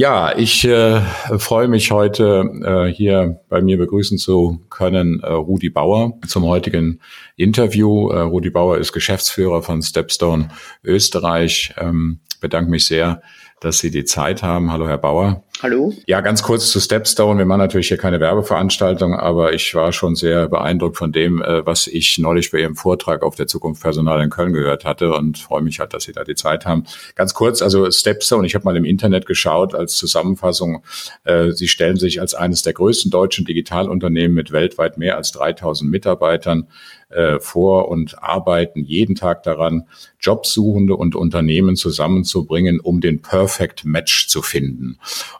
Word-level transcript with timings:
Ja, 0.00 0.32
ich 0.38 0.64
äh, 0.64 1.00
freue 1.40 1.66
mich 1.66 1.90
heute 1.90 2.48
äh, 2.62 2.86
hier 2.86 3.40
bei 3.48 3.60
mir 3.60 3.76
begrüßen 3.78 4.16
zu 4.16 4.64
können 4.70 5.18
äh, 5.24 5.32
Rudi 5.32 5.70
Bauer 5.70 6.12
zum 6.24 6.44
heutigen 6.44 7.00
Interview. 7.34 8.08
Äh, 8.10 8.20
Rudi 8.20 8.50
Bauer 8.50 8.78
ist 8.78 8.92
Geschäftsführer 8.92 9.60
von 9.60 9.82
Stepstone 9.82 10.50
Österreich. 10.84 11.74
Ähm, 11.78 12.20
bedanke 12.40 12.70
mich 12.70 12.86
sehr, 12.86 13.22
dass 13.60 13.80
Sie 13.80 13.90
die 13.90 14.04
Zeit 14.04 14.44
haben. 14.44 14.70
Hallo, 14.70 14.86
Herr 14.86 14.98
Bauer. 14.98 15.42
Hallo. 15.60 15.92
Ja, 16.06 16.20
ganz 16.20 16.44
kurz 16.44 16.70
zu 16.70 16.78
Stepstone. 16.78 17.38
Wir 17.38 17.44
machen 17.44 17.58
natürlich 17.58 17.88
hier 17.88 17.96
keine 17.96 18.20
Werbeveranstaltung, 18.20 19.14
aber 19.14 19.54
ich 19.54 19.74
war 19.74 19.92
schon 19.92 20.14
sehr 20.14 20.48
beeindruckt 20.48 20.96
von 20.96 21.10
dem, 21.10 21.42
äh, 21.42 21.66
was 21.66 21.88
ich 21.88 22.16
neulich 22.18 22.52
bei 22.52 22.60
Ihrem 22.60 22.76
Vortrag 22.76 23.24
auf 23.24 23.34
der 23.34 23.48
Zukunft 23.48 23.82
Personal 23.82 24.22
in 24.22 24.30
Köln 24.30 24.52
gehört 24.52 24.84
hatte 24.84 25.12
und 25.12 25.36
freue 25.36 25.62
mich 25.62 25.80
halt, 25.80 25.94
dass 25.94 26.04
Sie 26.04 26.12
da 26.12 26.22
die 26.22 26.36
Zeit 26.36 26.64
haben. 26.64 26.84
Ganz 27.16 27.34
kurz, 27.34 27.60
also 27.60 27.90
Stepstone, 27.90 28.46
ich 28.46 28.54
habe 28.54 28.64
mal 28.64 28.76
im 28.76 28.84
Internet 28.84 29.26
geschaut 29.26 29.74
als 29.74 29.96
Zusammenfassung. 29.96 30.84
Äh, 31.24 31.50
Sie 31.50 31.66
stellen 31.66 31.96
sich 31.96 32.20
als 32.20 32.34
eines 32.34 32.62
der 32.62 32.74
größten 32.74 33.10
deutschen 33.10 33.44
Digitalunternehmen 33.44 34.36
mit 34.36 34.52
weltweit 34.52 34.96
mehr 34.96 35.16
als 35.16 35.32
3000 35.32 35.90
Mitarbeitern 35.90 36.68
äh, 37.10 37.40
vor 37.40 37.88
und 37.88 38.22
arbeiten 38.22 38.84
jeden 38.84 39.14
Tag 39.14 39.42
daran, 39.42 39.84
Jobsuchende 40.20 40.94
und 40.94 41.16
Unternehmen 41.16 41.74
zusammenzubringen, 41.76 42.80
um 42.80 43.00
den 43.00 43.22
Perfect 43.22 43.84
Match 43.84 44.28
zu 44.28 44.42
finden. 44.42 44.98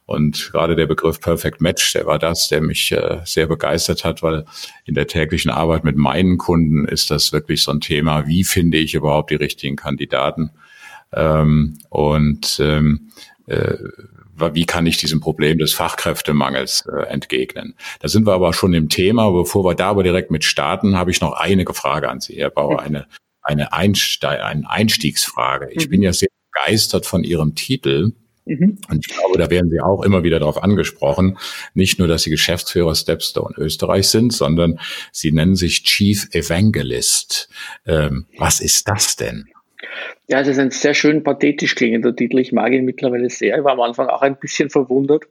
Und 0.08 0.52
gerade 0.52 0.74
der 0.74 0.86
Begriff 0.86 1.20
Perfect 1.20 1.60
Match, 1.60 1.92
der 1.92 2.06
war 2.06 2.18
das, 2.18 2.48
der 2.48 2.62
mich 2.62 2.90
äh, 2.92 3.20
sehr 3.26 3.46
begeistert 3.46 4.04
hat, 4.04 4.22
weil 4.22 4.46
in 4.86 4.94
der 4.94 5.06
täglichen 5.06 5.50
Arbeit 5.50 5.84
mit 5.84 5.96
meinen 5.96 6.38
Kunden 6.38 6.88
ist 6.88 7.10
das 7.10 7.30
wirklich 7.30 7.62
so 7.62 7.72
ein 7.72 7.82
Thema, 7.82 8.26
wie 8.26 8.42
finde 8.42 8.78
ich 8.78 8.94
überhaupt 8.94 9.30
die 9.30 9.34
richtigen 9.34 9.76
Kandidaten? 9.76 10.50
Ähm, 11.12 11.78
und 11.90 12.58
ähm, 12.58 13.10
äh, 13.48 13.76
wie 14.54 14.64
kann 14.64 14.86
ich 14.86 14.96
diesem 14.96 15.20
Problem 15.20 15.58
des 15.58 15.74
Fachkräftemangels 15.74 16.86
äh, 16.90 17.02
entgegnen? 17.08 17.74
Da 18.00 18.08
sind 18.08 18.26
wir 18.26 18.32
aber 18.32 18.54
schon 18.54 18.72
im 18.72 18.88
Thema. 18.88 19.30
Bevor 19.30 19.62
wir 19.66 19.74
da 19.74 19.90
aber 19.90 20.04
direkt 20.04 20.30
mit 20.30 20.42
starten, 20.42 20.96
habe 20.96 21.10
ich 21.10 21.20
noch 21.20 21.34
eine 21.34 21.66
Frage 21.66 22.08
an 22.08 22.20
Sie, 22.20 22.36
Herr 22.36 22.48
Bauer, 22.48 22.80
eine, 22.80 23.06
eine, 23.42 23.74
Einste 23.74 24.30
eine 24.42 24.70
Einstiegsfrage. 24.70 25.68
Ich 25.72 25.84
mhm. 25.84 25.90
bin 25.90 26.02
ja 26.02 26.14
sehr 26.14 26.30
begeistert 26.50 27.04
von 27.04 27.24
Ihrem 27.24 27.54
Titel. 27.54 28.12
Mhm. 28.48 28.78
Und 28.88 29.06
ich 29.06 29.14
glaube, 29.14 29.38
da 29.38 29.50
werden 29.50 29.70
Sie 29.70 29.80
auch 29.80 30.02
immer 30.02 30.24
wieder 30.24 30.40
darauf 30.40 30.62
angesprochen. 30.62 31.38
Nicht 31.74 31.98
nur, 31.98 32.08
dass 32.08 32.22
Sie 32.22 32.30
Geschäftsführer 32.30 32.94
Stepstone 32.94 33.54
Österreich 33.58 34.08
sind, 34.08 34.32
sondern 34.32 34.80
Sie 35.12 35.32
nennen 35.32 35.54
sich 35.54 35.84
Chief 35.84 36.28
Evangelist. 36.32 37.50
Ähm, 37.86 38.26
was 38.38 38.60
ist 38.60 38.88
das 38.88 39.16
denn? 39.16 39.48
Ja, 40.28 40.40
es 40.40 40.48
ist 40.48 40.58
ein 40.58 40.70
sehr 40.70 40.94
schön 40.94 41.22
pathetisch 41.22 41.74
klingender 41.74 42.14
Titel. 42.14 42.38
Ich 42.38 42.52
mag 42.52 42.72
ihn 42.72 42.84
mittlerweile 42.84 43.30
sehr. 43.30 43.58
Ich 43.58 43.64
war 43.64 43.72
am 43.72 43.80
Anfang 43.80 44.08
auch 44.08 44.22
ein 44.22 44.38
bisschen 44.38 44.70
verwundert, 44.70 45.24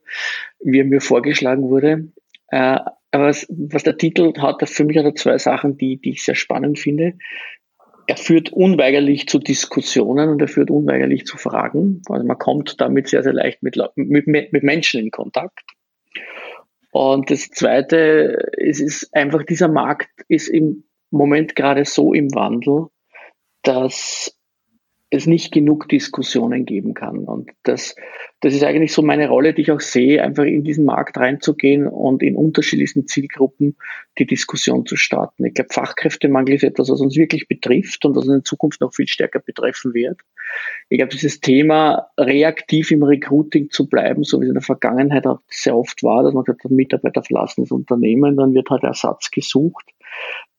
wie 0.60 0.80
er 0.80 0.86
mir 0.86 1.02
vorgeschlagen 1.02 1.64
wurde. 1.64 2.08
Äh, 2.50 2.80
aber 3.12 3.28
was, 3.28 3.48
was, 3.50 3.84
der 3.84 3.98
Titel 3.98 4.34
hat, 4.40 4.68
für 4.68 4.84
mich 4.84 4.98
hat 4.98 5.06
er 5.06 5.16
zwei 5.16 5.38
Sachen, 5.38 5.78
die, 5.78 5.98
die 5.98 6.12
ich 6.12 6.23
sehr 6.23 6.36
spannend 6.36 6.78
finde. 6.78 7.14
Er 8.08 8.18
führt 8.18 8.54
unweigerlich 8.54 9.28
zu 9.28 9.38
Diskussionen 9.38 10.30
und 10.30 10.42
er 10.42 10.48
führt 10.48 10.72
unweigerlich 10.72 11.26
zu 11.26 11.38
Fragen. 11.38 12.02
Also 12.08 12.26
man 12.26 12.38
kommt 12.38 12.80
damit 12.80 13.10
sehr, 13.10 13.22
sehr 13.22 13.34
leicht 13.34 13.62
mit, 13.62 13.78
mit, 13.96 14.28
mit 14.28 14.64
Menschen 14.64 15.02
in 15.02 15.12
Kontakt. 15.12 15.60
Und 16.92 17.30
das 17.30 17.50
Zweite, 17.50 18.50
es 18.58 18.80
ist 18.80 19.14
einfach, 19.14 19.44
dieser 19.44 19.68
Markt 19.68 20.10
ist 20.30 20.48
im 20.48 20.86
Moment 21.12 21.56
gerade 21.56 21.86
so 21.86 22.14
im 22.14 22.34
Wandel, 22.34 22.88
dass 23.62 24.38
es 25.10 25.26
nicht 25.26 25.52
genug 25.52 25.88
Diskussionen 25.90 26.66
geben 26.66 26.94
kann. 26.94 27.20
Und 27.26 27.52
das, 27.64 27.96
das 28.42 28.54
ist 28.54 28.64
eigentlich 28.64 28.94
so 28.94 29.02
meine 29.02 29.30
Rolle, 29.30 29.54
die 29.54 29.62
ich 29.62 29.72
auch 29.72 29.80
sehe, 29.80 30.24
einfach 30.24 30.44
in 30.44 30.64
diesen 30.64 30.86
Markt 30.86 31.18
reinzugehen 31.18 31.88
und 31.88 32.22
in 32.22 32.36
unterschiedlichsten 32.36 33.08
Zielgruppen 33.08 33.78
die 34.20 34.28
Diskussion 34.28 34.86
zu 34.86 34.96
starten. 34.96 35.46
Ich 35.46 35.56
glaube, 35.56 35.74
Fachkräftemangel 35.74 36.54
ist 36.54 36.64
etwas, 36.64 36.90
was 36.90 37.02
uns 37.02 37.16
wirklich 37.16 37.48
betrifft 37.48 38.06
und 38.06 38.16
was 38.16 38.28
uns 38.28 38.38
in 38.38 38.44
Zukunft 38.45 38.82
noch 38.82 38.94
viel 38.94 39.08
stärker 39.08 39.39
betreffen 39.39 39.94
wird. 39.95 40.22
Ich 40.89 41.00
glaube, 41.00 41.14
dieses 41.14 41.39
Thema, 41.39 42.10
reaktiv 42.17 42.92
im 42.92 43.02
Recruiting 43.02 43.72
zu 43.72 43.89
bleiben, 43.89 44.23
so 44.23 44.40
wie 44.40 44.45
es 44.45 44.50
in 44.50 44.56
der 44.56 44.64
Vergangenheit 44.64 45.26
auch 45.26 45.40
sehr 45.50 45.76
oft 45.76 46.04
war, 46.04 46.23
dass 46.23 46.34
man 46.34 46.44
gesagt 46.44 46.64
hat, 46.64 46.72
Mitarbeiter 46.72 47.23
verlassen 47.23 47.64
das 47.64 47.72
Unternehmen, 47.72 48.38
dann 48.38 48.54
wird 48.54 48.70
halt 48.70 48.84
Ersatz 48.84 49.32
gesucht. 49.32 49.86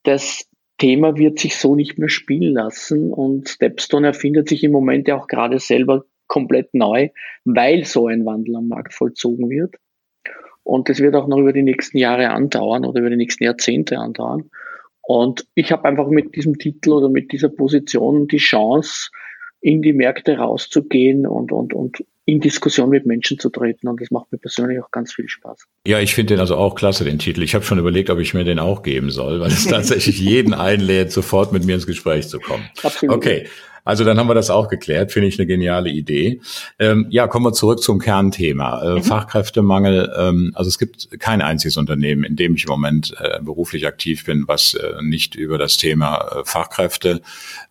Das, 0.03 0.49
Thema 0.79 1.17
wird 1.17 1.41
sich 1.41 1.57
so 1.57 1.75
nicht 1.75 1.99
mehr 1.99 2.09
spielen 2.09 2.55
lassen 2.55 3.13
und 3.13 3.49
Stepstone 3.49 4.07
erfindet 4.07 4.49
sich 4.49 4.63
im 4.63 4.71
Moment 4.71 5.09
ja 5.09 5.17
auch 5.17 5.27
gerade 5.27 5.59
selber 5.59 6.05
komplett 6.29 6.73
neu, 6.75 7.09
weil 7.45 7.85
so 7.85 8.07
ein 8.07 8.25
Wandel 8.25 8.57
am 8.57 8.69
Markt 8.69 8.95
vollzogen 8.95 9.51
wird. 9.51 9.75
Und 10.63 10.89
das 10.89 11.01
wird 11.01 11.15
auch 11.15 11.27
noch 11.27 11.39
über 11.39 11.53
die 11.53 11.63
nächsten 11.63 11.99
Jahre 11.99 12.31
andauern 12.31 12.85
oder 12.85 13.01
über 13.01 13.11
die 13.11 13.17
nächsten 13.17 13.45
Jahrzehnte 13.45 13.99
andauern. 13.99 14.51
Und 15.01 15.47
ich 15.55 15.73
habe 15.73 15.89
einfach 15.89 16.09
mit 16.09 16.37
diesem 16.37 16.59
Titel 16.59 16.93
oder 16.93 17.09
mit 17.09 17.33
dieser 17.33 17.49
Position 17.49 18.29
die 18.29 18.37
Chance, 18.37 19.09
in 19.61 19.83
die 19.83 19.93
Märkte 19.93 20.37
rauszugehen 20.37 21.27
und, 21.27 21.51
und, 21.51 21.75
und 21.75 22.05
in 22.27 22.41
Diskussion 22.41 22.91
mit 22.91 23.07
Menschen 23.07 23.39
zu 23.39 23.49
treten. 23.49 23.89
Und 23.89 24.01
das 24.01 24.11
macht 24.11 24.31
mir 24.31 24.39
persönlich 24.39 24.81
auch 24.83 24.91
ganz 24.91 25.15
viel 25.15 25.29
Spaß. 25.29 25.67
Ja, 25.87 25.99
ich 25.99 26.15
finde 26.15 26.35
den 26.35 26.41
also 26.41 26.57
auch 26.57 26.75
klasse, 26.75 27.05
den 27.05 27.19
Titel. 27.19 27.43
Ich 27.43 27.55
habe 27.55 27.65
schon 27.65 27.79
überlegt, 27.79 28.11
ob 28.11 28.19
ich 28.19 28.35
mir 28.35 28.45
den 28.45 28.59
auch 28.59 28.83
geben 28.83 29.11
soll, 29.11 29.41
weil 29.41 29.49
es 29.49 29.65
tatsächlich 29.69 30.21
jeden 30.21 30.53
einlädt, 30.53 31.11
sofort 31.11 31.53
mit 31.53 31.65
mir 31.65 31.77
ins 31.77 31.87
Gespräch 31.87 32.29
zu 32.29 32.39
kommen. 32.39 32.69
Absolut. 32.83 33.17
Okay. 33.17 33.47
Also 33.89 34.05
dann 34.05 34.19
haben 34.19 34.29
wir 34.29 34.35
das 34.35 34.51
auch 34.51 34.69
geklärt, 34.69 35.13
finde 35.13 35.29
ich 35.29 35.39
eine 35.39 35.47
geniale 35.47 35.89
Idee. 35.89 36.43
Ähm, 36.79 37.07
ja, 37.09 37.27
kommen 37.27 37.47
wir 37.47 37.55
zurück 37.55 37.83
zum 37.83 37.99
Kernthema. 37.99 38.83
Äh, 38.83 38.95
mhm. 38.97 39.03
Fachkräftemangel. 39.03 40.13
Ähm, 40.15 40.53
also 40.55 40.69
es 40.69 40.79
gibt 40.79 41.19
kein 41.19 41.41
einziges 41.41 41.79
Unternehmen, 41.79 42.23
in 42.23 42.37
dem 42.37 42.55
ich 42.55 42.65
im 42.65 42.69
Moment 42.69 43.15
äh, 43.19 43.41
beruflich 43.41 43.87
aktiv 43.87 44.27
bin, 44.27 44.45
was 44.47 44.75
äh, 44.75 45.01
nicht 45.01 45.37
über 45.37 45.57
das 45.57 45.79
Thema 45.79 46.19
äh, 46.19 46.45
Fachkräfte 46.45 47.23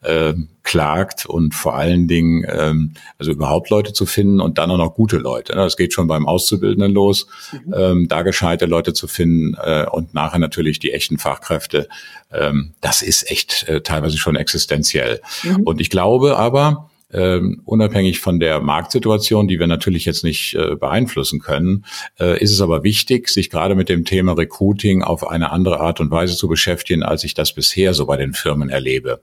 äh, 0.02 0.34
klagt 0.64 1.28
und 1.28 1.54
vor 1.54 1.76
allen 1.76 2.08
Dingen 2.08 2.46
ähm, 2.50 2.94
also 3.20 3.32
überhaupt 3.32 3.70
Leute 3.70 3.94
zu 3.94 4.06
finden 4.06 4.42
und 4.42 4.58
dann 4.58 4.72
auch 4.72 4.78
noch 4.78 4.96
gute 4.96 5.18
Leute. 5.18 5.56
Ne? 5.56 5.62
Das 5.62 5.78
geht 5.78 5.94
schon 5.94 6.08
beim 6.08 6.28
Auszubildenden 6.28 6.92
los, 6.92 7.28
mhm. 7.54 7.74
ähm, 7.74 8.08
da 8.10 8.24
gescheite 8.24 8.66
Leute 8.66 8.92
zu 8.94 9.08
finden 9.08 9.56
äh, 9.64 9.86
und 9.90 10.16
nachher 10.16 10.40
natürlich 10.40 10.80
die 10.80 10.92
echten 10.92 11.20
Fachkräfte. 11.20 11.88
Ähm, 12.34 12.74
das 12.82 13.02
ist 13.02 13.32
echt 13.32 13.64
äh, 13.70 13.82
teilweise 13.82 14.18
schon 14.18 14.36
existenziell. 14.36 15.22
Mhm. 15.44 15.62
Und 15.62 15.80
ich 15.80 15.90
glaube 15.90 16.07
aber, 16.16 16.90
ähm, 17.12 17.62
unabhängig 17.64 18.20
von 18.20 18.40
der 18.40 18.60
Marktsituation, 18.60 19.48
die 19.48 19.60
wir 19.60 19.68
natürlich 19.68 20.04
jetzt 20.06 20.24
nicht 20.24 20.56
äh, 20.56 20.76
beeinflussen 20.76 21.40
können, 21.40 21.86
äh, 22.20 22.42
ist 22.42 22.52
es 22.52 22.60
aber 22.60 22.84
wichtig, 22.84 23.30
sich 23.30 23.50
gerade 23.50 23.76
mit 23.76 23.88
dem 23.88 24.04
Thema 24.04 24.34
Recruiting 24.34 25.04
auf 25.04 25.28
eine 25.28 25.52
andere 25.52 25.80
Art 25.80 26.02
und 26.02 26.12
Weise 26.12 26.36
zu 26.36 26.50
beschäftigen, 26.50 27.04
als 27.04 27.24
ich 27.24 27.34
das 27.34 27.54
bisher 27.54 27.94
so 27.94 28.06
bei 28.06 28.18
den 28.18 28.34
Firmen 28.34 28.70
erlebe. 28.70 29.22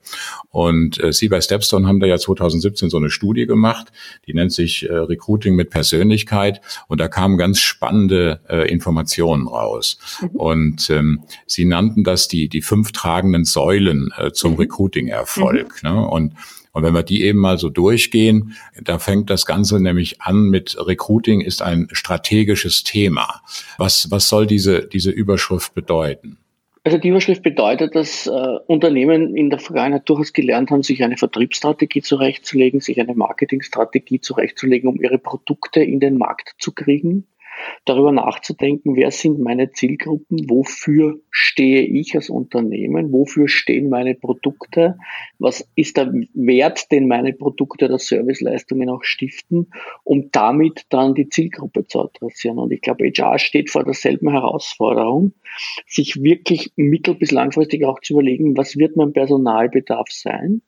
Und 0.50 1.02
äh, 1.02 1.12
Sie 1.12 1.28
bei 1.28 1.42
Stepstone 1.42 1.86
haben 1.86 2.00
da 2.00 2.06
ja 2.06 2.16
2017 2.16 2.88
so 2.88 2.96
eine 2.96 3.10
Studie 3.10 3.46
gemacht, 3.46 3.92
die 4.26 4.32
nennt 4.32 4.52
sich 4.52 4.88
äh, 4.88 4.94
Recruiting 4.94 5.54
mit 5.54 5.68
Persönlichkeit 5.68 6.62
und 6.88 7.00
da 7.00 7.08
kamen 7.08 7.36
ganz 7.36 7.60
spannende 7.60 8.40
äh, 8.48 8.66
Informationen 8.70 9.46
raus. 9.46 9.98
Mhm. 10.22 10.28
Und 10.30 10.90
ähm, 10.90 11.24
Sie 11.46 11.66
nannten 11.66 12.02
das 12.02 12.28
die, 12.28 12.48
die 12.48 12.62
fünf 12.62 12.92
tragenden 12.92 13.44
Säulen 13.44 14.08
äh, 14.16 14.32
zum 14.32 14.52
mhm. 14.52 14.58
Recruiting-Erfolg. 14.58 15.82
Mhm. 15.82 15.90
Ne? 15.90 16.08
Und 16.08 16.32
und 16.74 16.82
wenn 16.82 16.92
wir 16.92 17.04
die 17.04 17.22
eben 17.22 17.38
mal 17.38 17.56
so 17.56 17.70
durchgehen, 17.70 18.54
da 18.82 18.98
fängt 18.98 19.30
das 19.30 19.46
Ganze 19.46 19.80
nämlich 19.80 20.20
an 20.20 20.50
mit 20.50 20.76
Recruiting 20.78 21.40
ist 21.40 21.62
ein 21.62 21.88
strategisches 21.92 22.82
Thema. 22.82 23.42
Was, 23.78 24.10
was 24.10 24.28
soll 24.28 24.46
diese, 24.46 24.86
diese 24.86 25.10
Überschrift 25.10 25.72
bedeuten? 25.74 26.38
Also 26.82 26.98
die 26.98 27.08
Überschrift 27.08 27.42
bedeutet, 27.42 27.94
dass 27.94 28.26
äh, 28.26 28.30
Unternehmen 28.66 29.36
in 29.36 29.48
der 29.48 29.60
Vergangenheit 29.60 30.06
durchaus 30.08 30.34
gelernt 30.34 30.70
haben, 30.70 30.82
sich 30.82 31.02
eine 31.02 31.16
Vertriebsstrategie 31.16 32.02
zurechtzulegen, 32.02 32.80
sich 32.80 33.00
eine 33.00 33.14
Marketingstrategie 33.14 34.20
zurechtzulegen, 34.20 34.90
um 34.90 35.00
ihre 35.00 35.18
Produkte 35.18 35.80
in 35.80 36.00
den 36.00 36.18
Markt 36.18 36.56
zu 36.58 36.72
kriegen 36.72 37.26
darüber 37.84 38.12
nachzudenken, 38.12 38.96
wer 38.96 39.10
sind 39.10 39.38
meine 39.38 39.70
Zielgruppen, 39.70 40.48
wofür 40.48 41.20
stehe 41.30 41.82
ich 41.82 42.14
als 42.14 42.30
Unternehmen, 42.30 43.12
wofür 43.12 43.48
stehen 43.48 43.88
meine 43.88 44.14
Produkte, 44.14 44.98
was 45.38 45.68
ist 45.74 45.96
der 45.96 46.12
Wert, 46.32 46.90
den 46.92 47.08
meine 47.08 47.32
Produkte 47.32 47.86
oder 47.86 47.98
Serviceleistungen 47.98 48.88
auch 48.88 49.04
stiften, 49.04 49.70
um 50.02 50.30
damit 50.32 50.86
dann 50.88 51.14
die 51.14 51.28
Zielgruppe 51.28 51.86
zu 51.86 52.00
adressieren. 52.00 52.58
Und 52.58 52.72
ich 52.72 52.80
glaube, 52.80 53.06
HR 53.06 53.38
steht 53.38 53.70
vor 53.70 53.84
derselben 53.84 54.30
Herausforderung, 54.30 55.32
sich 55.86 56.22
wirklich 56.22 56.72
mittel- 56.76 57.14
bis 57.14 57.30
langfristig 57.30 57.84
auch 57.84 58.00
zu 58.00 58.14
überlegen, 58.14 58.56
was 58.56 58.76
wird 58.76 58.96
mein 58.96 59.12
Personalbedarf 59.12 60.10
sein, 60.10 60.62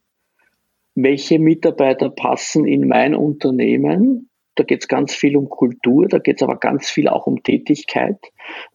welche 0.94 1.38
Mitarbeiter 1.38 2.10
passen 2.10 2.66
in 2.66 2.88
mein 2.88 3.14
Unternehmen, 3.14 4.30
da 4.56 4.64
geht 4.64 4.82
es 4.82 4.88
ganz 4.88 5.14
viel 5.14 5.36
um 5.36 5.48
Kultur, 5.48 6.08
da 6.08 6.18
geht 6.18 6.36
es 6.36 6.42
aber 6.42 6.56
ganz 6.56 6.88
viel 6.90 7.08
auch 7.08 7.26
um 7.26 7.42
Tätigkeit, 7.42 8.18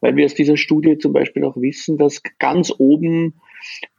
weil 0.00 0.16
wir 0.16 0.24
aus 0.24 0.34
dieser 0.34 0.56
Studie 0.56 0.98
zum 0.98 1.12
Beispiel 1.12 1.44
auch 1.44 1.56
wissen, 1.56 1.98
dass 1.98 2.22
ganz 2.38 2.72
oben 2.78 3.40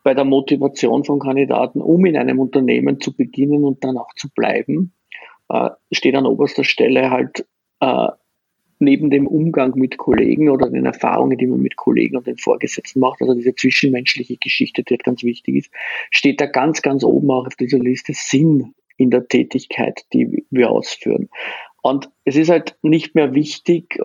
bei 0.04 0.14
der 0.14 0.26
Motivation 0.26 1.04
von 1.04 1.20
Kandidaten, 1.20 1.82
um 1.82 2.06
in 2.06 2.18
einem 2.18 2.40
Unternehmen 2.40 3.00
zu 3.00 3.16
beginnen 3.16 3.64
und 3.64 3.84
dann 3.84 3.98
auch 3.98 4.14
zu 4.16 4.30
bleiben, 4.30 4.94
äh, 5.50 5.70
steht 5.92 6.16
an 6.16 6.26
oberster 6.26 6.64
Stelle 6.64 7.12
halt 7.12 7.46
äh, 7.80 8.08
neben 8.80 9.10
dem 9.10 9.28
Umgang 9.28 9.74
mit 9.76 9.98
Kollegen 9.98 10.50
oder 10.50 10.70
den 10.70 10.86
Erfahrungen, 10.86 11.38
die 11.38 11.48
man 11.48 11.62
mit 11.62 11.76
Kollegen 11.76 12.18
und 12.18 12.28
den 12.28 12.38
Vorgesetzten 12.38 13.00
macht, 13.00 13.22
also 13.22 13.34
diese 13.34 13.56
zwischenmenschliche 13.56 14.38
Geschichte, 14.38 14.84
die 14.84 14.94
halt 14.96 15.04
ganz 15.04 15.24
wichtig 15.24 15.56
ist, 15.56 15.72
steht 16.12 16.42
da 16.42 16.46
ganz, 16.46 16.82
ganz 16.82 17.04
oben 17.04 17.32
auch 17.32 17.48
auf 17.48 17.56
dieser 17.56 17.80
Liste 17.80 18.14
Sinn 18.14 18.74
in 18.98 19.10
der 19.10 19.28
Tätigkeit, 19.28 20.06
die 20.14 20.46
wir 20.50 20.70
ausführen. 20.70 21.30
Und 21.84 22.10
es 22.24 22.38
ist 22.38 22.50
halt 22.50 22.78
nicht 22.82 23.14
mehr 23.14 23.34
wichtig, 23.34 24.00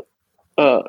äh, 0.56 0.82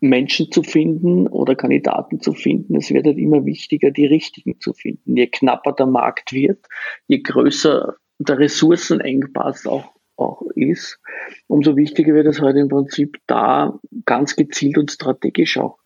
Menschen 0.00 0.52
zu 0.52 0.62
finden 0.62 1.26
oder 1.26 1.56
Kandidaten 1.56 2.20
zu 2.20 2.34
finden. 2.34 2.76
Es 2.76 2.90
wird 2.90 3.06
halt 3.06 3.16
immer 3.16 3.46
wichtiger, 3.46 3.90
die 3.90 4.04
richtigen 4.04 4.60
zu 4.60 4.74
finden. 4.74 5.16
Je 5.16 5.28
knapper 5.28 5.72
der 5.72 5.86
Markt 5.86 6.34
wird, 6.34 6.66
je 7.08 7.20
größer 7.20 7.94
der 8.18 8.38
Ressourcenengpass 8.38 9.66
auch, 9.66 9.94
auch 10.16 10.42
ist, 10.54 11.00
umso 11.46 11.74
wichtiger 11.74 12.12
wird 12.12 12.26
es 12.26 12.40
heute 12.40 12.58
im 12.58 12.68
Prinzip 12.68 13.18
da 13.26 13.80
ganz 14.04 14.36
gezielt 14.36 14.76
und 14.76 14.90
strategisch 14.90 15.56
auch 15.56 15.78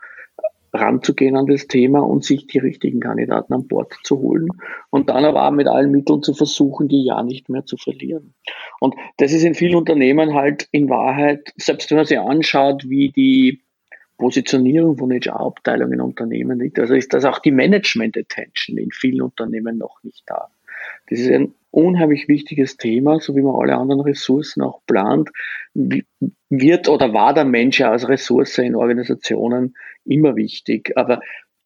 ranzugehen 0.73 1.37
an 1.37 1.47
das 1.47 1.67
Thema 1.67 2.01
und 2.01 2.25
sich 2.25 2.47
die 2.47 2.59
richtigen 2.59 3.01
Kandidaten 3.01 3.53
an 3.53 3.67
Bord 3.67 3.95
zu 4.05 4.19
holen 4.19 4.49
und 4.91 5.11
dann 5.11 5.25
aber 5.25 5.47
auch 5.47 5.51
mit 5.51 5.69
allen 5.69 5.91
Mitteln 5.91 6.23
zu 6.23 6.35
versuchen, 6.35 6.89
die 6.89 7.05
ja 7.05 7.23
nicht 7.23 7.49
mehr 7.49 7.65
zu 7.65 7.77
verlieren. 7.77 8.35
Und 8.81 8.95
das 9.17 9.33
ist 9.33 9.45
in 9.45 9.55
vielen 9.55 9.77
Unternehmen 9.77 10.35
halt 10.35 10.69
in 10.71 10.89
Wahrheit, 10.89 11.53
selbst 11.57 11.91
wenn 11.91 11.97
man 11.97 12.07
sich 12.07 12.19
anschaut, 12.19 12.89
wie 12.89 13.11
die 13.11 13.63
Positionierung 14.19 14.99
von 14.99 15.11
HR-Abteilungen 15.11 15.95
in 15.95 16.01
Unternehmen 16.01 16.61
liegt, 16.61 16.79
also 16.79 16.95
ist 16.95 17.15
das 17.15 17.25
auch 17.25 17.39
die 17.39 17.53
Management-Attention 17.53 18.77
in 18.77 18.91
vielen 18.93 19.23
Unternehmen 19.23 19.79
noch 19.79 20.03
nicht 20.03 20.23
da. 20.27 20.49
Das 21.09 21.19
ist 21.19 21.31
ein 21.31 21.55
unheimlich 21.71 22.29
wichtiges 22.29 22.77
Thema, 22.77 23.21
so 23.21 23.37
wie 23.37 23.43
man 23.43 23.55
alle 23.55 23.77
anderen 23.77 24.01
Ressourcen 24.01 24.63
auch 24.63 24.81
plant, 24.87 25.31
wird 26.49 26.89
oder 26.89 27.13
war 27.13 27.35
der 27.35 27.45
Mensch 27.45 27.81
ja 27.81 27.91
als 27.91 28.09
Ressource 28.09 28.59
in 28.59 28.75
Organisationen 28.75 29.75
immer 30.05 30.37
wichtig. 30.37 30.93
Aber 30.97 31.21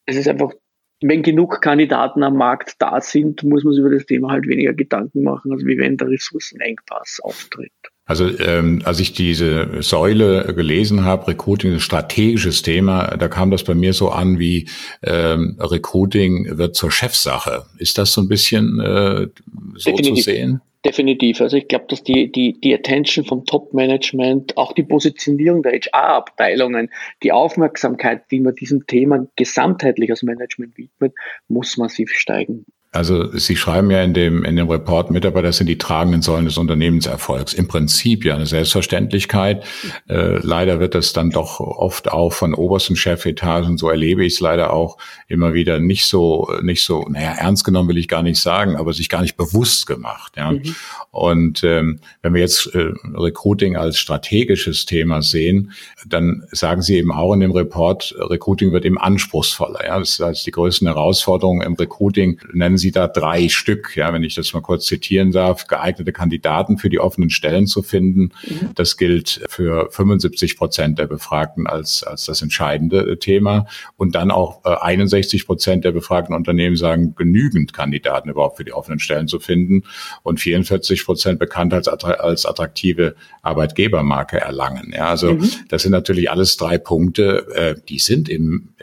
es 0.06 0.16
ist 0.16 0.28
einfach, 0.28 0.52
wenn 1.00 1.22
genug 1.22 1.60
Kandidaten 1.60 2.22
am 2.22 2.36
Markt 2.36 2.76
da 2.78 3.00
sind, 3.00 3.42
muss 3.44 3.64
man 3.64 3.72
sich 3.72 3.80
über 3.80 3.94
das 3.94 4.06
Thema 4.06 4.30
halt 4.30 4.46
weniger 4.46 4.74
Gedanken 4.74 5.22
machen, 5.22 5.52
als 5.52 5.64
wie 5.64 5.78
wenn 5.78 5.96
der 5.96 6.08
Ressourcenengpass 6.08 7.20
auftritt. 7.22 7.72
Also 8.06 8.28
ähm, 8.38 8.82
als 8.84 9.00
ich 9.00 9.14
diese 9.14 9.82
Säule 9.82 10.52
gelesen 10.54 11.04
habe, 11.04 11.28
Recruiting 11.28 11.70
ist 11.70 11.76
ein 11.76 11.80
strategisches 11.80 12.62
Thema, 12.62 13.16
da 13.16 13.28
kam 13.28 13.50
das 13.50 13.64
bei 13.64 13.74
mir 13.74 13.94
so 13.94 14.10
an 14.10 14.38
wie 14.38 14.68
ähm, 15.02 15.56
Recruiting 15.58 16.58
wird 16.58 16.76
zur 16.76 16.90
Chefsache. 16.90 17.64
Ist 17.78 17.96
das 17.96 18.12
so 18.12 18.20
ein 18.20 18.28
bisschen 18.28 18.78
äh, 18.80 19.28
so 19.76 19.90
Definitiv. 19.90 20.16
zu 20.16 20.30
sehen? 20.30 20.60
Definitiv. 20.84 21.40
Also 21.40 21.56
ich 21.56 21.66
glaube, 21.66 21.86
dass 21.88 22.02
die, 22.02 22.30
die, 22.30 22.60
die 22.60 22.74
Attention 22.74 23.24
vom 23.24 23.46
Top-Management, 23.46 24.58
auch 24.58 24.74
die 24.74 24.82
Positionierung 24.82 25.62
der 25.62 25.72
HR-Abteilungen, 25.72 26.90
die 27.22 27.32
Aufmerksamkeit, 27.32 28.30
die 28.30 28.40
man 28.40 28.54
diesem 28.54 28.86
Thema 28.86 29.26
gesamtheitlich 29.36 30.10
als 30.10 30.22
Management 30.22 30.76
widmet, 30.76 31.14
muss 31.48 31.78
massiv 31.78 32.10
steigen. 32.10 32.66
Also 32.94 33.36
Sie 33.36 33.56
schreiben 33.56 33.90
ja 33.90 34.02
in 34.02 34.14
dem, 34.14 34.44
in 34.44 34.54
dem 34.54 34.70
Report, 34.70 35.10
Mitarbeiter 35.10 35.52
sind 35.52 35.66
die 35.66 35.78
tragenden 35.78 36.22
Säulen 36.22 36.44
des 36.44 36.58
Unternehmenserfolgs. 36.58 37.52
Im 37.52 37.66
Prinzip 37.66 38.24
ja 38.24 38.36
eine 38.36 38.46
Selbstverständlichkeit. 38.46 39.64
Äh, 40.08 40.38
leider 40.38 40.78
wird 40.78 40.94
das 40.94 41.12
dann 41.12 41.30
doch 41.30 41.58
oft 41.58 42.10
auch 42.10 42.32
von 42.32 42.54
obersten 42.54 42.94
Chefetagen, 42.94 43.78
so 43.78 43.88
erlebe 43.88 44.24
ich 44.24 44.34
es 44.34 44.40
leider 44.40 44.72
auch 44.72 44.96
immer 45.26 45.54
wieder 45.54 45.80
nicht 45.80 46.06
so, 46.06 46.48
nicht 46.62 46.84
so, 46.84 47.04
naja, 47.08 47.32
ernst 47.32 47.64
genommen 47.64 47.88
will 47.88 47.98
ich 47.98 48.06
gar 48.06 48.22
nicht 48.22 48.40
sagen, 48.40 48.76
aber 48.76 48.92
sich 48.92 49.08
gar 49.08 49.22
nicht 49.22 49.36
bewusst 49.36 49.86
gemacht. 49.86 50.34
Ja. 50.36 50.52
Mhm. 50.52 50.62
Und 51.10 51.64
ähm, 51.64 51.98
wenn 52.22 52.34
wir 52.34 52.40
jetzt 52.42 52.74
äh, 52.74 52.92
Recruiting 53.14 53.76
als 53.76 53.98
strategisches 53.98 54.84
Thema 54.84 55.22
sehen, 55.22 55.72
dann 56.06 56.44
sagen 56.52 56.82
Sie 56.82 56.96
eben 56.96 57.12
auch 57.12 57.32
in 57.34 57.40
dem 57.40 57.52
Report, 57.52 58.14
Recruiting 58.18 58.72
wird 58.72 58.84
eben 58.84 58.98
anspruchsvoller. 58.98 59.84
Ja. 59.84 59.98
Das 59.98 60.10
ist 60.10 60.20
als 60.20 60.44
die 60.44 60.50
größten 60.52 60.86
Herausforderungen 60.86 61.62
im 61.62 61.74
Recruiting, 61.74 62.40
nennen 62.52 62.78
Sie 62.78 62.83
Sie 62.84 62.92
da 62.92 63.08
drei 63.08 63.48
Stück, 63.48 63.96
ja, 63.96 64.12
wenn 64.12 64.22
ich 64.22 64.34
das 64.34 64.52
mal 64.52 64.60
kurz 64.60 64.84
zitieren 64.84 65.32
darf, 65.32 65.68
geeignete 65.68 66.12
Kandidaten 66.12 66.76
für 66.76 66.90
die 66.90 67.00
offenen 67.00 67.30
Stellen 67.30 67.66
zu 67.66 67.82
finden. 67.82 68.32
Mhm. 68.46 68.74
Das 68.74 68.98
gilt 68.98 69.40
für 69.48 69.88
75 69.90 70.58
Prozent 70.58 70.98
der 70.98 71.06
Befragten 71.06 71.66
als, 71.66 72.02
als 72.02 72.26
das 72.26 72.42
entscheidende 72.42 73.18
Thema. 73.18 73.66
Und 73.96 74.14
dann 74.14 74.30
auch 74.30 74.62
61 74.64 75.40
äh, 75.40 75.46
Prozent 75.46 75.84
der 75.86 75.92
befragten 75.92 76.34
Unternehmen 76.34 76.76
sagen, 76.76 77.14
genügend 77.14 77.72
Kandidaten 77.72 78.28
überhaupt 78.28 78.58
für 78.58 78.64
die 78.64 78.74
offenen 78.74 78.98
Stellen 78.98 79.28
zu 79.28 79.40
finden 79.40 79.84
und 80.22 80.40
44 80.40 81.06
Prozent 81.06 81.38
bekannt 81.38 81.72
als, 81.72 81.88
als 81.88 82.44
attraktive 82.44 83.16
Arbeitgebermarke 83.40 84.38
erlangen. 84.38 84.92
Ja, 84.94 85.08
also 85.08 85.32
mhm. 85.32 85.50
das 85.68 85.84
sind 85.84 85.92
natürlich 85.92 86.30
alles 86.30 86.58
drei 86.58 86.76
Punkte, 86.76 87.46
äh, 87.54 87.76
die 87.88 87.98
sind 87.98 88.28
im, 88.28 88.74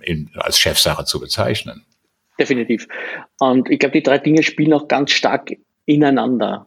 im, 0.00 0.30
als 0.36 0.58
Chefsache 0.58 1.04
zu 1.04 1.20
bezeichnen. 1.20 1.82
Definitiv. 2.38 2.88
Und 3.38 3.70
ich 3.70 3.78
glaube, 3.78 3.92
die 3.92 4.02
drei 4.02 4.18
Dinge 4.18 4.42
spielen 4.42 4.72
auch 4.72 4.88
ganz 4.88 5.10
stark 5.10 5.52
ineinander. 5.84 6.66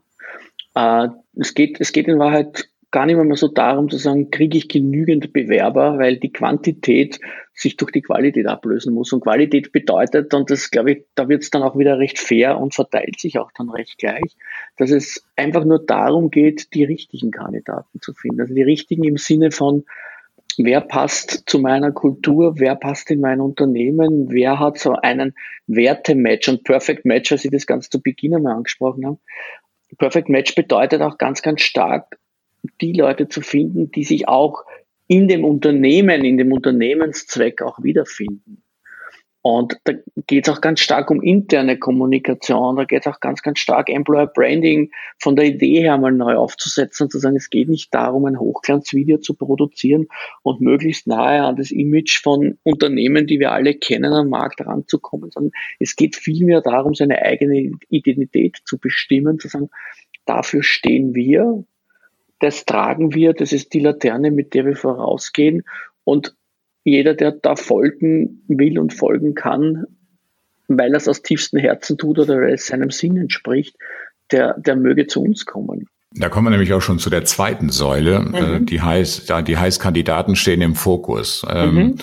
Äh, 0.76 1.08
es, 1.36 1.54
geht, 1.54 1.80
es 1.80 1.92
geht 1.92 2.08
in 2.08 2.20
Wahrheit 2.20 2.70
gar 2.92 3.06
nicht 3.06 3.18
mehr 3.18 3.36
so 3.36 3.50
darum 3.50 3.90
zu 3.90 3.98
sagen, 3.98 4.32
kriege 4.32 4.58
ich 4.58 4.70
genügend 4.70 5.34
Bewerber, 5.34 5.98
weil 5.98 6.16
die 6.16 6.32
Quantität 6.32 7.20
sich 7.54 7.76
durch 7.76 7.92
die 7.92 8.02
Qualität 8.02 8.48
ablösen 8.48 8.94
muss. 8.94 9.12
Und 9.12 9.22
Qualität 9.22 9.74
bedeutet, 9.74 10.34
und 10.34 10.50
das 10.50 10.72
glaube 10.72 10.92
ich, 10.92 11.04
da 11.14 11.28
wird 11.28 11.44
es 11.44 11.50
dann 11.50 11.64
auch 11.64 11.78
wieder 11.78 12.00
recht 12.00 12.20
fair 12.20 12.58
und 12.58 12.74
verteilt 12.74 13.20
sich 13.20 13.38
auch 13.38 13.52
dann 13.58 13.70
recht 13.70 13.98
gleich, 13.98 14.38
dass 14.78 14.92
es 14.92 15.26
einfach 15.36 15.66
nur 15.66 15.86
darum 15.86 16.32
geht, 16.32 16.74
die 16.74 16.86
richtigen 16.86 17.32
Kandidaten 17.32 18.00
zu 18.00 18.14
finden. 18.14 18.40
Also 18.40 18.54
die 18.54 18.64
richtigen 18.64 19.04
im 19.04 19.18
Sinne 19.18 19.52
von, 19.52 19.84
wer 20.58 20.82
passt 20.82 21.44
zu 21.46 21.60
meiner 21.60 21.92
Kultur, 21.92 22.60
wer 22.60 22.76
passt 22.76 23.12
in 23.12 23.20
mein 23.20 23.42
Unternehmen, 23.42 24.32
wer 24.32 24.60
hat 24.60 24.78
so 24.78 24.94
einen 24.94 25.34
Wertematch 25.68 26.48
und 26.50 26.64
Perfect 26.64 27.06
Match, 27.06 27.32
als 27.32 27.46
ich 27.46 27.52
das 27.52 27.68
ganz 27.68 27.90
zu 27.90 28.02
Beginn 28.02 28.36
einmal 28.36 28.56
angesprochen 28.56 29.06
habe. 29.06 29.20
Perfect 29.98 30.30
Match 30.30 30.56
bedeutet 30.56 31.02
auch 31.02 31.18
ganz, 31.18 31.42
ganz 31.42 31.62
stark, 31.62 32.18
die 32.82 32.94
Leute 32.94 33.28
zu 33.30 33.42
finden, 33.42 33.92
die 33.92 34.04
sich 34.04 34.28
auch 34.28 34.66
in 35.08 35.28
dem 35.28 35.46
Unternehmen, 35.46 36.26
in 36.26 36.38
dem 36.38 36.52
Unternehmenszweck 36.52 37.62
auch 37.62 37.84
wiederfinden. 37.84 38.64
Und 39.48 39.78
da 39.84 39.94
geht 40.26 40.48
es 40.48 40.52
auch 40.52 40.60
ganz 40.60 40.80
stark 40.80 41.12
um 41.12 41.22
interne 41.22 41.78
Kommunikation, 41.78 42.78
da 42.78 42.84
geht 42.84 43.02
es 43.06 43.14
auch 43.14 43.20
ganz, 43.20 43.44
ganz 43.44 43.60
stark 43.60 43.90
Employer 43.90 44.26
Branding 44.26 44.90
von 45.20 45.36
der 45.36 45.46
Idee 45.46 45.82
her 45.82 46.00
mal 46.00 46.12
neu 46.12 46.34
aufzusetzen 46.34 47.04
und 47.04 47.12
zu 47.12 47.20
sagen, 47.20 47.36
es 47.36 47.52
geht 47.52 47.70
nicht 47.70 47.94
darum, 47.94 48.26
ein 48.26 48.40
Hochglanzvideo 48.40 49.20
zu 49.20 49.36
produzieren 49.36 50.08
und 50.42 50.62
möglichst 50.62 51.06
nahe 51.06 51.44
an 51.44 51.58
das 51.58 51.70
Image 51.70 52.24
von 52.24 52.58
Unternehmen, 52.64 53.28
die 53.28 53.40
wir 53.40 53.52
alle 53.52 53.76
kennen, 53.76 54.14
am 54.14 54.30
Markt 54.30 54.66
ranzukommen, 54.66 55.30
sondern 55.30 55.52
es 55.80 55.96
geht 55.96 56.16
vielmehr 56.16 56.62
darum, 56.62 56.96
seine 56.96 57.22
eigene 57.22 57.70
Identität 57.90 58.58
zu 58.66 58.80
bestimmen, 58.80 59.38
zu 59.38 59.48
sagen, 59.48 59.70
dafür 60.26 60.64
stehen 60.64 61.14
wir, 61.14 61.64
das 62.40 62.66
tragen 62.66 63.14
wir, 63.14 63.34
das 63.34 63.54
ist 63.54 63.76
die 63.76 63.80
Laterne, 63.80 64.32
mit 64.32 64.56
der 64.56 64.66
wir 64.66 64.76
vorausgehen 64.76 65.62
und 66.04 66.36
jeder, 66.86 67.16
der 67.16 67.32
da 67.32 67.56
folgen 67.56 68.44
will 68.48 68.80
und 68.80 68.94
folgen 68.94 69.34
kann, 69.34 69.86
weil 70.68 70.94
er 70.94 70.98
es 70.98 71.08
aus 71.08 71.24
tiefstem 71.24 71.60
Herzen 71.60 71.98
tut 71.98 72.20
oder 72.20 72.40
weil 72.40 72.54
es 72.54 72.68
seinem 72.68 72.92
Sinn 72.92 73.18
entspricht, 73.18 73.76
der, 74.32 74.58
der 74.60 74.76
möge 74.76 75.08
zu 75.08 75.22
uns 75.22 75.46
kommen. 75.46 75.88
Da 76.18 76.30
kommen 76.30 76.48
wir 76.48 76.52
nämlich 76.52 76.74
auch 76.74 76.82
schon 76.82 77.00
zu 77.00 77.10
der 77.10 77.26
zweiten 77.26 77.70
Säule, 77.70 78.16
äh, 78.34 78.60
mhm. 78.60 78.66
die 78.66 78.82
heißt, 78.82 79.32
die 79.48 79.58
heißt 79.58 79.82
Kandidaten 79.82 80.36
stehen 80.36 80.62
im 80.62 80.76
Fokus. 80.76 81.46
Ähm, 81.50 81.76
mhm. 81.76 81.96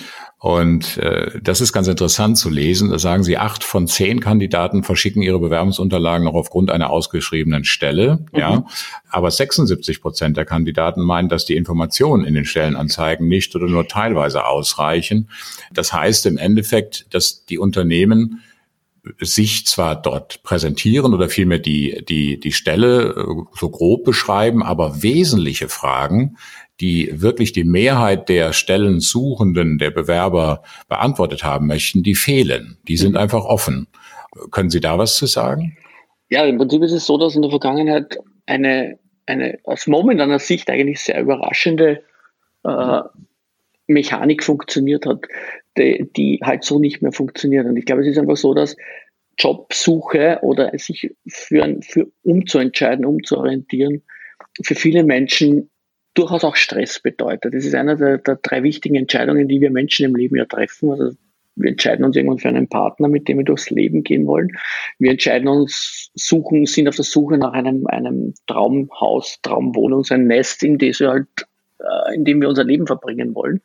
Und 0.42 0.99
äh, 0.99 1.38
das 1.40 1.61
ist 1.61 1.73
ganz 1.73 1.87
interessant 1.87 2.37
zu 2.37 2.50
lesen. 2.50 2.90
Da 2.90 2.99
sagen 2.99 3.23
sie, 3.23 3.38
acht 3.38 3.62
von 3.62 3.87
zehn 3.87 4.19
Kandidaten 4.19 4.83
verschicken 4.83 5.23
ihre 5.23 5.38
Bewerbungsunterlagen 5.38 6.25
noch 6.25 6.35
aufgrund 6.35 6.73
einer 6.73 6.90
ausgeschriebenen 6.90 7.62
Stelle. 7.62 8.26
Mhm. 8.33 8.38
Ja, 8.38 8.64
aber 9.09 9.31
76 9.31 10.02
Prozent 10.02 10.37
der 10.37 10.45
Kandidaten 10.45 11.00
meinen, 11.00 11.28
dass 11.28 11.45
die 11.45 11.54
Informationen 11.54 12.25
in 12.25 12.35
den 12.35 12.45
Stellenanzeigen 12.45 13.28
nicht 13.28 13.54
oder 13.54 13.69
nur 13.69 13.87
teilweise 13.87 14.45
ausreichen. 14.45 15.28
Das 15.73 15.92
heißt 15.92 16.26
im 16.26 16.38
Endeffekt, 16.38 17.07
dass 17.14 17.45
die 17.45 17.59
Unternehmen 17.59 18.42
sich 19.18 19.66
zwar 19.66 20.00
dort 20.00 20.42
präsentieren 20.42 21.12
oder 21.12 21.28
vielmehr 21.28 21.59
die, 21.59 22.04
die, 22.09 22.38
die 22.38 22.52
Stelle 22.52 23.14
äh, 23.16 23.56
so 23.59 23.71
grob 23.71 24.04
beschreiben, 24.04 24.62
aber 24.62 25.02
wesentliche 25.02 25.68
Fragen 25.68 26.37
die 26.82 27.23
wirklich 27.23 27.52
die 27.52 27.64
Mehrheit 27.64 28.28
der 28.28 28.52
Stellensuchenden, 28.52 29.78
der 29.78 29.92
Bewerber 29.92 30.62
beantwortet 30.88 31.44
haben 31.44 31.68
möchten, 31.68 32.02
die 32.02 32.16
fehlen. 32.16 32.76
Die 32.88 32.97
sind 32.97 33.12
mhm. 33.12 33.18
einfach 33.18 33.44
offen. 33.44 33.87
Können 34.50 34.68
Sie 34.68 34.80
da 34.80 34.99
was 34.99 35.16
zu 35.16 35.26
sagen? 35.26 35.76
Ja, 36.28 36.44
im 36.44 36.59
Prinzip 36.59 36.82
ist 36.82 36.92
es 36.92 37.06
so, 37.06 37.18
dass 37.18 37.37
in 37.37 37.42
der 37.42 37.50
Vergangenheit 37.52 38.18
eine, 38.47 38.99
eine 39.26 39.59
aus 39.62 39.87
momentaner 39.87 40.40
Sicht 40.40 40.68
eigentlich 40.71 41.00
sehr 41.00 41.21
überraschende 41.21 42.02
äh, 42.64 43.00
Mechanik 43.87 44.42
funktioniert 44.42 45.06
hat, 45.06 45.21
die, 45.76 46.09
die 46.17 46.41
halt 46.43 46.64
so 46.64 46.79
nicht 46.79 47.02
mehr 47.02 47.12
funktioniert. 47.12 47.67
Und 47.67 47.76
ich 47.76 47.85
glaube, 47.85 48.02
es 48.02 48.09
ist 48.09 48.19
einfach 48.19 48.37
so, 48.37 48.55
dass 48.55 48.76
Jobsuche 49.38 50.38
oder 50.43 50.76
sich 50.79 51.14
für, 51.26 51.79
für 51.83 52.07
umzuentscheiden, 52.23 53.05
umzuorientieren, 53.05 54.02
für 54.62 54.75
viele 54.75 55.05
Menschen 55.05 55.71
durchaus 56.14 56.45
auch 56.45 56.57
Stress 56.57 57.00
bedeutet. 57.00 57.55
Das 57.55 57.64
ist 57.64 57.75
einer 57.75 57.97
der, 57.97 58.19
der 58.19 58.37
drei 58.37 58.62
wichtigen 58.62 58.97
Entscheidungen, 58.97 59.49
die 59.49 59.61
wir 59.61 59.71
Menschen 59.71 60.05
im 60.05 60.14
Leben 60.14 60.37
ja 60.37 60.45
treffen. 60.45 60.91
Also 60.91 61.17
wir 61.55 61.71
entscheiden 61.71 62.05
uns 62.05 62.17
irgendwann 62.17 62.38
für 62.38 62.49
einen 62.49 62.69
Partner, 62.69 63.09
mit 63.09 63.29
dem 63.29 63.38
wir 63.38 63.45
durchs 63.45 63.71
Leben 63.71 64.02
gehen 64.02 64.26
wollen. 64.26 64.50
Wir 64.99 65.11
entscheiden 65.11 65.49
uns, 65.49 66.11
suchen, 66.14 66.67
sind 66.67 66.88
auf 66.88 66.97
der 66.97 67.05
Suche 67.05 67.38
nach 67.38 67.52
einem, 67.52 67.87
einem 67.87 68.35
Traumhaus, 68.47 69.38
Traumwohnung, 69.43 70.05
ein 70.11 70.26
Nest, 70.26 70.62
in 70.62 70.79
dem 70.79 70.95
wir 70.99 71.11
halt, 71.11 71.29
äh, 71.79 72.14
in 72.14 72.25
dem 72.25 72.41
wir 72.41 72.49
unser 72.49 72.64
Leben 72.64 72.87
verbringen 72.87 73.35
wollen. 73.35 73.61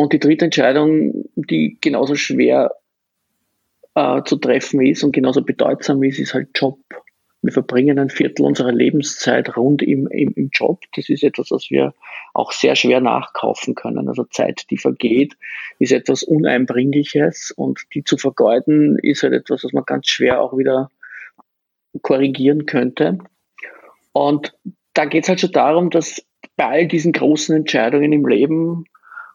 Und 0.00 0.14
die 0.14 0.18
dritte 0.18 0.46
Entscheidung, 0.46 1.26
die 1.34 1.76
genauso 1.78 2.14
schwer 2.14 2.74
äh, 3.94 4.22
zu 4.24 4.36
treffen 4.36 4.80
ist 4.80 5.04
und 5.04 5.12
genauso 5.12 5.42
bedeutsam 5.42 6.02
ist, 6.02 6.18
ist 6.18 6.32
halt 6.32 6.48
Job. 6.54 6.78
Wir 7.42 7.52
verbringen 7.52 7.98
ein 7.98 8.08
Viertel 8.08 8.46
unserer 8.46 8.72
Lebenszeit 8.72 9.58
rund 9.58 9.82
im, 9.82 10.06
im, 10.06 10.32
im 10.36 10.48
Job. 10.54 10.80
Das 10.96 11.10
ist 11.10 11.22
etwas, 11.22 11.50
was 11.50 11.70
wir 11.70 11.92
auch 12.32 12.52
sehr 12.52 12.76
schwer 12.76 13.02
nachkaufen 13.02 13.74
können. 13.74 14.08
Also 14.08 14.24
Zeit, 14.24 14.70
die 14.70 14.78
vergeht, 14.78 15.36
ist 15.78 15.92
etwas 15.92 16.22
Uneinbringliches 16.22 17.52
und 17.54 17.82
die 17.92 18.02
zu 18.02 18.16
vergeuden 18.16 18.98
ist 19.02 19.22
halt 19.22 19.34
etwas, 19.34 19.64
was 19.64 19.74
man 19.74 19.84
ganz 19.84 20.08
schwer 20.08 20.40
auch 20.40 20.56
wieder 20.56 20.90
korrigieren 22.00 22.64
könnte. 22.64 23.18
Und 24.12 24.56
da 24.94 25.04
geht 25.04 25.24
es 25.24 25.28
halt 25.28 25.40
schon 25.40 25.52
darum, 25.52 25.90
dass 25.90 26.24
bei 26.56 26.64
all 26.64 26.86
diesen 26.86 27.12
großen 27.12 27.54
Entscheidungen 27.54 28.14
im 28.14 28.26
Leben 28.26 28.86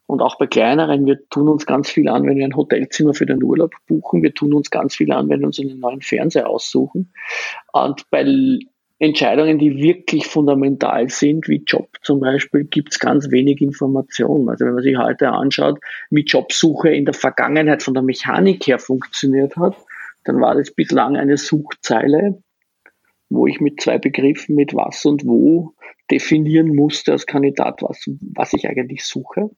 und 0.07 0.21
auch 0.21 0.37
bei 0.37 0.47
kleineren, 0.47 1.05
wir 1.05 1.27
tun 1.29 1.49
uns 1.49 1.65
ganz 1.65 1.89
viel 1.89 2.07
an, 2.09 2.25
wenn 2.25 2.37
wir 2.37 2.45
ein 2.45 2.55
Hotelzimmer 2.55 3.13
für 3.13 3.25
den 3.25 3.41
Urlaub 3.41 3.73
buchen. 3.87 4.21
Wir 4.21 4.33
tun 4.33 4.53
uns 4.53 4.69
ganz 4.69 4.95
viel 4.95 5.11
an, 5.11 5.29
wenn 5.29 5.39
wir 5.39 5.47
uns 5.47 5.59
einen 5.59 5.79
neuen 5.79 6.01
Fernseher 6.01 6.47
aussuchen. 6.47 7.11
Und 7.73 8.09
bei 8.11 8.23
Entscheidungen, 8.99 9.57
die 9.57 9.77
wirklich 9.77 10.27
fundamental 10.27 11.09
sind, 11.09 11.47
wie 11.47 11.63
Job 11.65 11.89
zum 12.01 12.19
Beispiel, 12.19 12.65
gibt 12.65 12.93
es 12.93 12.99
ganz 12.99 13.31
wenig 13.31 13.61
Informationen. 13.61 14.47
Also 14.47 14.65
wenn 14.65 14.75
man 14.75 14.83
sich 14.83 14.97
heute 14.97 15.29
anschaut, 15.29 15.79
wie 16.11 16.23
Jobsuche 16.23 16.89
in 16.89 17.05
der 17.05 17.13
Vergangenheit 17.13 17.83
von 17.83 17.93
der 17.93 18.03
Mechanik 18.03 18.67
her 18.67 18.79
funktioniert 18.79 19.57
hat, 19.57 19.75
dann 20.23 20.39
war 20.39 20.55
das 20.55 20.71
bislang 20.71 21.17
eine 21.17 21.37
Suchzeile, 21.37 22.41
wo 23.29 23.47
ich 23.47 23.59
mit 23.59 23.81
zwei 23.81 23.97
Begriffen, 23.97 24.55
mit 24.55 24.73
was 24.75 25.03
und 25.05 25.25
wo, 25.25 25.73
definieren 26.11 26.75
musste 26.75 27.11
als 27.11 27.25
Kandidat, 27.25 27.81
was, 27.81 28.05
was 28.33 28.53
ich 28.53 28.67
eigentlich 28.67 29.03
suche. 29.03 29.49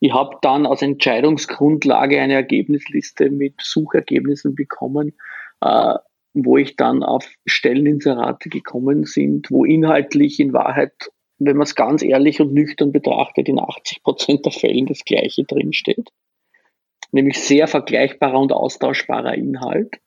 Ich 0.00 0.12
habe 0.12 0.36
dann 0.42 0.66
als 0.66 0.82
Entscheidungsgrundlage 0.82 2.20
eine 2.20 2.34
Ergebnisliste 2.34 3.30
mit 3.30 3.54
Suchergebnissen 3.60 4.54
bekommen, 4.54 5.14
äh, 5.60 5.94
wo 6.34 6.56
ich 6.56 6.76
dann 6.76 7.02
auf 7.02 7.28
Stelleninserate 7.46 8.48
gekommen 8.48 9.04
sind, 9.04 9.50
wo 9.50 9.64
inhaltlich 9.64 10.40
in 10.40 10.52
Wahrheit, 10.52 10.92
wenn 11.38 11.56
man 11.56 11.64
es 11.64 11.74
ganz 11.74 12.02
ehrlich 12.02 12.40
und 12.40 12.52
nüchtern 12.52 12.92
betrachtet, 12.92 13.48
in 13.48 13.58
80 13.58 14.02
Prozent 14.02 14.44
der 14.44 14.52
Fällen 14.52 14.86
das 14.86 15.04
Gleiche 15.04 15.44
drinsteht. 15.44 16.10
Nämlich 17.10 17.40
sehr 17.40 17.66
vergleichbarer 17.66 18.38
und 18.38 18.52
austauschbarer 18.52 19.34
Inhalt. 19.34 19.98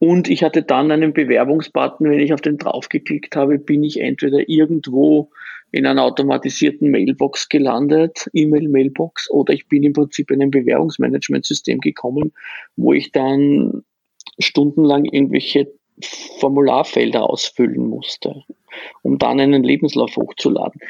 Und 0.00 0.30
ich 0.30 0.42
hatte 0.42 0.62
dann 0.62 0.90
einen 0.90 1.12
Bewerbungsbutton, 1.12 2.08
wenn 2.08 2.20
ich 2.20 2.32
auf 2.32 2.40
den 2.40 2.56
draufgeklickt 2.56 3.36
habe, 3.36 3.58
bin 3.58 3.84
ich 3.84 4.00
entweder 4.00 4.48
irgendwo 4.48 5.30
in 5.72 5.84
einer 5.84 6.04
automatisierten 6.04 6.90
Mailbox 6.90 7.50
gelandet, 7.50 8.26
E-Mail-Mailbox, 8.32 9.30
oder 9.30 9.52
ich 9.52 9.68
bin 9.68 9.82
im 9.82 9.92
Prinzip 9.92 10.30
in 10.30 10.40
ein 10.40 10.50
Bewerbungsmanagementsystem 10.50 11.80
gekommen, 11.80 12.32
wo 12.76 12.94
ich 12.94 13.12
dann 13.12 13.82
stundenlang 14.38 15.04
irgendwelche 15.04 15.70
Formularfelder 16.02 17.28
ausfüllen 17.28 17.86
musste, 17.86 18.42
um 19.02 19.18
dann 19.18 19.38
einen 19.38 19.62
Lebenslauf 19.62 20.16
hochzuladen. 20.16 20.80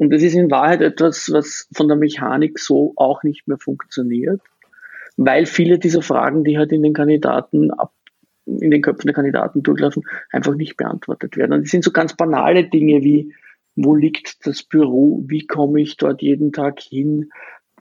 Und 0.00 0.12
das 0.12 0.24
ist 0.24 0.34
in 0.34 0.50
Wahrheit 0.50 0.80
etwas, 0.80 1.30
was 1.32 1.68
von 1.72 1.86
der 1.86 1.96
Mechanik 1.96 2.58
so 2.58 2.94
auch 2.96 3.22
nicht 3.22 3.46
mehr 3.46 3.58
funktioniert, 3.58 4.40
weil 5.16 5.46
viele 5.46 5.78
dieser 5.78 6.02
Fragen, 6.02 6.42
die 6.42 6.58
halt 6.58 6.72
in 6.72 6.82
den 6.82 6.94
Kandidaten 6.94 7.70
ab 7.70 7.92
in 8.46 8.70
den 8.70 8.82
Köpfen 8.82 9.06
der 9.06 9.14
Kandidaten 9.14 9.62
durchlaufen, 9.62 10.04
einfach 10.30 10.54
nicht 10.54 10.76
beantwortet 10.76 11.36
werden. 11.36 11.52
Und 11.52 11.62
das 11.62 11.70
sind 11.70 11.84
so 11.84 11.90
ganz 11.90 12.16
banale 12.16 12.68
Dinge 12.68 13.02
wie, 13.02 13.34
wo 13.74 13.94
liegt 13.94 14.46
das 14.46 14.62
Büro, 14.62 15.22
wie 15.26 15.46
komme 15.46 15.80
ich 15.80 15.96
dort 15.96 16.22
jeden 16.22 16.52
Tag 16.52 16.80
hin, 16.80 17.30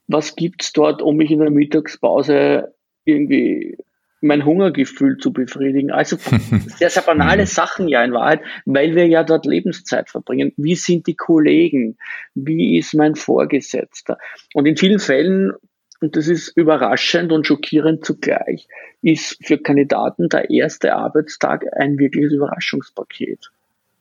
was 0.08 0.36
gibt's 0.36 0.74
dort, 0.74 1.02
um 1.02 1.16
mich 1.16 1.32
in 1.32 1.40
der 1.40 1.52
Mittagspause 1.52 2.74
irgendwie 3.06 3.78
mein 4.22 4.44
Hungergefühl 4.44 5.18
zu 5.18 5.32
befriedigen. 5.32 5.92
Also 5.92 6.18
sehr, 6.78 6.90
sehr 6.90 7.04
banale 7.04 7.44
mhm. 7.44 7.48
Sachen 7.48 7.88
ja 7.88 8.04
in 8.04 8.14
Wahrheit, 8.14 8.42
weil 8.66 8.96
wir 8.96 9.08
ja 9.08 9.24
dort 9.24 9.46
Lebenszeit 9.46 10.10
verbringen. 10.10 10.52
Wie 10.58 10.76
sind 10.76 11.08
die 11.08 11.16
Kollegen? 11.16 11.98
Wie 12.34 12.78
ist 12.78 12.94
mein 12.94 13.16
Vorgesetzter? 13.16 14.18
Und 14.54 14.66
in 14.66 14.78
vielen 14.78 15.00
Fällen, 15.00 15.54
und 16.02 16.16
das 16.16 16.28
ist 16.28 16.50
überraschend 16.56 17.32
und 17.32 17.48
schockierend 17.48 18.06
zugleich, 18.06 18.68
ist 19.02 19.38
für 19.46 19.58
Kandidaten 19.58 20.30
der 20.30 20.50
erste 20.50 20.96
Arbeitstag 20.96 21.66
ein 21.74 21.98
wirkliches 21.98 22.34
Überraschungspaket. 22.34 23.52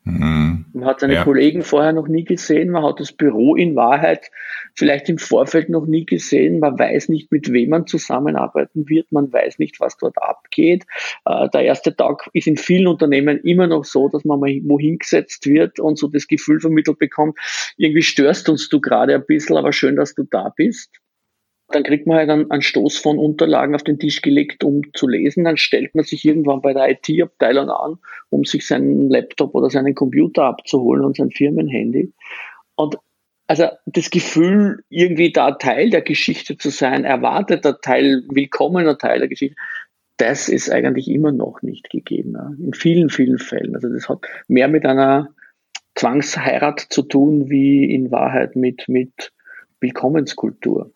Mhm. 0.05 0.67
Man 0.75 0.85
hat 0.85 1.01
seine 1.01 1.15
ja. 1.15 1.25
Kollegen 1.25 1.63
vorher 1.63 1.93
noch 1.93 2.09
nie 2.09 2.25
gesehen, 2.25 2.71
man 2.71 2.85
hat 2.85 3.01
das 3.01 3.13
Büro 3.13 3.55
in 3.55 3.75
Wahrheit 3.75 4.31
vielleicht 4.75 5.09
im 5.09 5.17
Vorfeld 5.17 5.71
noch 5.71 5.87
nie 5.87 6.05
gesehen, 6.05 6.59
man 6.59 6.79
weiß 6.79 7.09
nicht, 7.09 7.33
mit 7.33 7.51
wem 7.53 7.71
man 7.71 7.87
zusammenarbeiten 7.87 8.89
wird, 8.89 9.13
man 9.13 9.33
weiß 9.33 9.59
nicht, 9.59 9.81
was 9.81 9.97
dort 9.97 10.21
abgeht. 10.21 10.85
Äh, 11.25 11.49
der 11.49 11.63
erste 11.63 11.97
Tag 11.97 12.29
ist 12.35 12.47
in 12.47 12.59
vielen 12.59 12.87
Unternehmen 12.87 13.39
immer 13.41 13.67
noch 13.67 13.85
so, 13.85 14.11
dass 14.11 14.25
man 14.25 14.41
mal 14.41 14.61
wohin 14.65 14.99
gesetzt 14.99 15.47
wird 15.47 15.81
und 15.81 15.97
so 15.97 16.09
das 16.09 16.27
Gefühl 16.27 16.61
vermittelt 16.61 16.99
bekommt, 16.99 17.39
irgendwie 17.79 18.03
störst 18.03 18.49
uns 18.51 18.69
du 18.69 18.81
gerade 18.81 19.15
ein 19.15 19.25
bisschen, 19.25 19.57
aber 19.57 19.73
schön, 19.73 19.97
dass 19.97 20.15
du 20.15 20.25
da 20.25 20.53
bist. 20.55 20.91
Dann 21.69 21.83
kriegt 21.83 22.07
man 22.07 22.19
halt 22.19 22.31
einen, 22.31 22.51
einen 22.51 22.63
Stoß 22.63 22.99
von 22.99 23.19
Unterlagen 23.19 23.75
auf 23.75 23.83
den 23.83 23.99
Tisch 23.99 24.23
gelegt, 24.23 24.65
um 24.65 24.83
zu 24.93 25.09
lesen. 25.09 25.45
Dann 25.45 25.57
stellt 25.57 25.95
man 25.95 26.05
sich 26.05 26.25
irgendwann 26.25 26.61
bei 26.61 26.75
der 26.75 26.91
IT-Abteilung 26.91 27.71
an, 27.71 27.99
um 28.31 28.45
sich 28.45 28.67
seinen 28.67 29.09
Laptop 29.09 29.55
oder 29.55 29.71
seinen 29.71 29.95
Computer 29.95 30.45
abzuholen 30.45 31.05
und 31.05 31.17
sein 31.17 31.31
Firmenhandy. 31.31 32.13
Und 32.75 32.97
also 33.47 33.69
das 33.87 34.11
Gefühl, 34.11 34.85
irgendwie 34.89 35.33
da 35.33 35.53
Teil 35.53 35.91
der 35.91 36.03
Geschichte 36.03 36.57
zu 36.57 36.71
sein, 36.71 37.05
erwarteter 37.05 37.81
Teil, 37.81 38.25
willkommener 38.31 38.99
Teil 38.99 39.19
der 39.19 39.29
Geschichte, 39.29 39.57
das 40.17 40.49
ist 40.49 40.71
eigentlich 40.71 41.09
immer 41.09 41.33
noch 41.33 41.63
nicht 41.63 41.91
gegeben. 41.91 42.37
In 42.59 42.73
vielen, 42.73 43.11
vielen 43.11 43.39
Fällen. 43.39 43.75
Also 43.75 43.89
das 43.89 44.09
hat 44.09 44.21
mehr 44.49 44.69
mit 44.69 44.87
einer 44.87 45.35
Zwangsheirat 45.95 46.81
zu 46.81 47.03
tun, 47.03 47.51
wie 47.51 47.93
in 47.93 48.11
Wahrheit 48.11 48.57
mit, 48.57 48.89
mit 48.89 49.33
Willkommenskultur. 49.81 50.93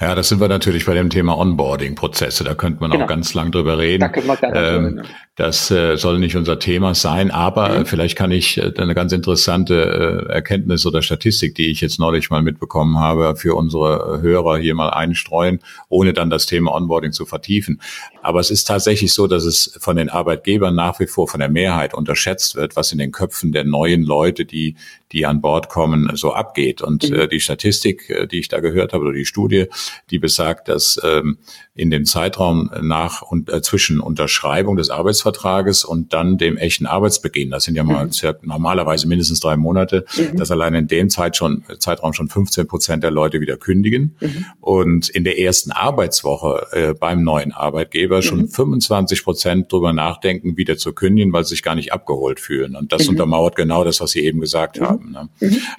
Ja, 0.00 0.14
das 0.14 0.28
sind 0.28 0.40
wir 0.40 0.48
natürlich 0.48 0.86
bei 0.86 0.94
dem 0.94 1.10
Thema 1.10 1.36
Onboarding-Prozesse. 1.36 2.44
Da 2.44 2.54
könnte 2.54 2.80
man 2.80 2.90
genau. 2.90 3.04
auch 3.04 3.08
ganz 3.08 3.34
lang 3.34 3.50
drüber 3.52 3.78
reden. 3.78 4.00
Da 4.00 4.08
können 4.08 4.26
wir 4.26 4.42
ähm, 4.42 4.96
drüber, 4.96 5.08
das 5.40 5.70
äh, 5.70 5.96
soll 5.96 6.18
nicht 6.18 6.36
unser 6.36 6.58
Thema 6.58 6.94
sein, 6.94 7.30
aber 7.30 7.80
mhm. 7.80 7.86
vielleicht 7.86 8.14
kann 8.14 8.30
ich 8.30 8.58
äh, 8.58 8.74
eine 8.76 8.94
ganz 8.94 9.10
interessante 9.12 10.26
äh, 10.28 10.32
Erkenntnis 10.32 10.84
oder 10.84 11.00
Statistik, 11.00 11.54
die 11.54 11.70
ich 11.70 11.80
jetzt 11.80 11.98
neulich 11.98 12.28
mal 12.28 12.42
mitbekommen 12.42 12.98
habe, 12.98 13.34
für 13.36 13.54
unsere 13.54 14.20
Hörer 14.20 14.58
hier 14.58 14.74
mal 14.74 14.90
einstreuen, 14.90 15.60
ohne 15.88 16.12
dann 16.12 16.28
das 16.28 16.44
Thema 16.44 16.74
Onboarding 16.74 17.12
zu 17.12 17.24
vertiefen. 17.24 17.80
Aber 18.20 18.40
es 18.40 18.50
ist 18.50 18.64
tatsächlich 18.64 19.14
so, 19.14 19.26
dass 19.26 19.44
es 19.44 19.78
von 19.80 19.96
den 19.96 20.10
Arbeitgebern 20.10 20.74
nach 20.74 21.00
wie 21.00 21.06
vor 21.06 21.26
von 21.26 21.40
der 21.40 21.48
Mehrheit 21.48 21.94
unterschätzt 21.94 22.54
wird, 22.54 22.76
was 22.76 22.92
in 22.92 22.98
den 22.98 23.10
Köpfen 23.10 23.52
der 23.52 23.64
neuen 23.64 24.02
Leute, 24.02 24.44
die 24.44 24.76
die 25.12 25.26
an 25.26 25.40
Bord 25.40 25.68
kommen, 25.68 26.10
so 26.14 26.34
abgeht. 26.34 26.82
Und 26.82 27.08
mhm. 27.08 27.16
äh, 27.16 27.28
die 27.28 27.40
Statistik, 27.40 28.14
die 28.30 28.38
ich 28.38 28.48
da 28.48 28.60
gehört 28.60 28.92
habe, 28.92 29.04
oder 29.04 29.14
die 29.14 29.24
Studie, 29.24 29.66
die 30.10 30.18
besagt, 30.18 30.68
dass 30.68 31.00
ähm, 31.02 31.38
in 31.80 31.90
dem 31.90 32.04
Zeitraum 32.04 32.70
nach 32.82 33.22
und 33.22 33.50
äh, 33.50 33.62
zwischen 33.62 34.00
Unterschreibung 34.00 34.76
des 34.76 34.90
Arbeitsvertrages 34.90 35.84
und 35.84 36.12
dann 36.12 36.36
dem 36.36 36.58
echten 36.58 36.84
Arbeitsbeginn, 36.84 37.50
das 37.50 37.64
sind 37.64 37.74
ja 37.74 37.84
mal 37.84 38.04
mhm. 38.04 38.10
normalerweise 38.42 39.08
mindestens 39.08 39.40
drei 39.40 39.56
Monate, 39.56 40.04
mhm. 40.14 40.36
dass 40.36 40.50
allein 40.50 40.74
in 40.74 40.88
dem 40.88 41.08
Zeit 41.08 41.38
schon, 41.38 41.64
Zeitraum 41.78 42.12
schon 42.12 42.28
15 42.28 42.66
Prozent 42.66 43.02
der 43.02 43.10
Leute 43.10 43.40
wieder 43.40 43.56
kündigen 43.56 44.14
mhm. 44.20 44.44
und 44.60 45.08
in 45.08 45.24
der 45.24 45.38
ersten 45.38 45.70
Arbeitswoche 45.70 46.66
äh, 46.72 46.92
beim 46.92 47.24
neuen 47.24 47.52
Arbeitgeber 47.52 48.20
schon 48.20 48.48
25 48.48 49.18
mhm. 49.18 49.24
Prozent 49.24 49.72
drüber 49.72 49.94
nachdenken, 49.94 50.58
wieder 50.58 50.76
zu 50.76 50.92
kündigen, 50.92 51.32
weil 51.32 51.44
sie 51.44 51.50
sich 51.50 51.62
gar 51.62 51.74
nicht 51.74 51.94
abgeholt 51.94 52.40
fühlen. 52.40 52.76
Und 52.76 52.92
das 52.92 53.04
mhm. 53.04 53.10
untermauert 53.10 53.56
genau 53.56 53.84
das, 53.84 54.02
was 54.02 54.10
Sie 54.10 54.20
eben 54.20 54.40
gesagt 54.40 54.78
mhm. 54.78 54.84
haben. 54.84 55.12
Ne? 55.12 55.28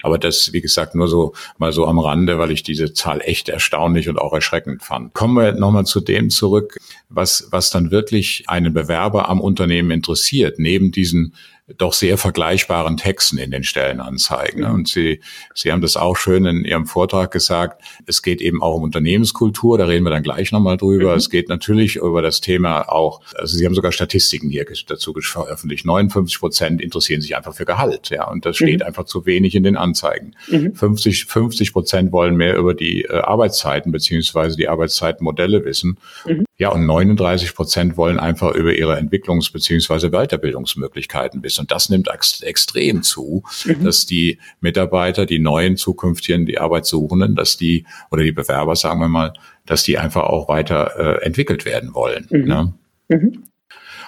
Aber 0.02 0.18
das, 0.18 0.52
wie 0.52 0.60
gesagt, 0.60 0.96
nur 0.96 1.06
so 1.06 1.32
mal 1.58 1.70
so 1.72 1.86
am 1.86 2.00
Rande, 2.00 2.40
weil 2.40 2.50
ich 2.50 2.64
diese 2.64 2.92
Zahl 2.92 3.20
echt 3.20 3.48
erstaunlich 3.48 4.08
und 4.08 4.18
auch 4.18 4.32
erschreckend 4.32 4.82
fand. 4.82 5.14
Kommen 5.14 5.36
wir 5.36 5.52
nochmal 5.52 5.86
zu 5.92 6.00
dem 6.00 6.30
zurück, 6.30 6.78
was, 7.08 7.48
was 7.50 7.70
dann 7.70 7.90
wirklich 7.90 8.44
einen 8.48 8.72
Bewerber 8.72 9.28
am 9.28 9.40
Unternehmen 9.40 9.90
interessiert, 9.90 10.58
neben 10.58 10.90
diesen 10.90 11.34
doch 11.78 11.92
sehr 11.92 12.18
vergleichbaren 12.18 12.96
Texten 12.96 13.38
in 13.38 13.50
den 13.50 13.62
Stellenanzeigen. 13.62 14.64
Und 14.64 14.88
Sie, 14.88 15.20
Sie 15.54 15.70
haben 15.70 15.80
das 15.80 15.96
auch 15.96 16.16
schön 16.16 16.44
in 16.44 16.64
Ihrem 16.64 16.86
Vortrag 16.86 17.30
gesagt. 17.30 17.82
Es 18.06 18.22
geht 18.22 18.40
eben 18.40 18.62
auch 18.62 18.74
um 18.74 18.82
Unternehmenskultur. 18.82 19.78
Da 19.78 19.86
reden 19.86 20.04
wir 20.04 20.10
dann 20.10 20.24
gleich 20.24 20.50
nochmal 20.50 20.76
drüber. 20.76 21.12
Mhm. 21.12 21.18
Es 21.18 21.30
geht 21.30 21.48
natürlich 21.48 21.96
über 21.96 22.20
das 22.20 22.40
Thema 22.40 22.88
auch, 22.90 23.20
also 23.36 23.56
Sie 23.56 23.64
haben 23.64 23.74
sogar 23.74 23.92
Statistiken 23.92 24.50
hier 24.50 24.66
dazu 24.86 25.14
veröffentlicht. 25.20 25.86
59 25.86 26.40
Prozent 26.40 26.80
interessieren 26.80 27.20
sich 27.20 27.36
einfach 27.36 27.54
für 27.54 27.64
Gehalt. 27.64 28.10
Ja, 28.10 28.28
und 28.28 28.44
das 28.44 28.56
steht 28.56 28.80
mhm. 28.80 28.86
einfach 28.86 29.04
zu 29.04 29.24
wenig 29.24 29.54
in 29.54 29.62
den 29.62 29.76
Anzeigen. 29.76 30.34
Mhm. 30.48 30.74
50, 30.74 31.26
50 31.26 31.72
Prozent 31.72 32.12
wollen 32.12 32.36
mehr 32.36 32.56
über 32.56 32.74
die 32.74 33.02
äh, 33.02 33.18
Arbeitszeiten 33.18 33.92
beziehungsweise 33.92 34.56
die 34.56 34.68
Arbeitszeitmodelle 34.68 35.64
wissen. 35.64 35.71
Mhm. 36.26 36.44
Ja, 36.58 36.70
und 36.70 36.86
39 36.86 37.54
Prozent 37.54 37.96
wollen 37.96 38.20
einfach 38.20 38.54
über 38.54 38.74
ihre 38.74 38.96
Entwicklungs- 38.98 39.52
beziehungsweise 39.52 40.10
Weiterbildungsmöglichkeiten 40.10 41.42
wissen. 41.42 41.62
Und 41.62 41.70
das 41.70 41.88
nimmt 41.88 42.08
ex 42.08 42.40
extrem 42.42 43.02
zu, 43.02 43.42
mhm. 43.64 43.84
dass 43.84 44.06
die 44.06 44.38
Mitarbeiter, 44.60 45.26
die 45.26 45.38
neuen 45.38 45.76
zukünftigen, 45.76 46.46
die 46.46 46.58
Arbeitssuchenden, 46.58 47.34
dass 47.34 47.56
die, 47.56 47.86
oder 48.10 48.22
die 48.22 48.32
Bewerber, 48.32 48.76
sagen 48.76 49.00
wir 49.00 49.08
mal, 49.08 49.32
dass 49.66 49.82
die 49.84 49.98
einfach 49.98 50.24
auch 50.24 50.48
weiter 50.48 50.92
äh, 50.96 51.24
entwickelt 51.24 51.64
werden 51.64 51.94
wollen. 51.94 52.26
Mhm. 52.30 52.44
Ne? 52.44 52.74
Mhm. 53.08 53.44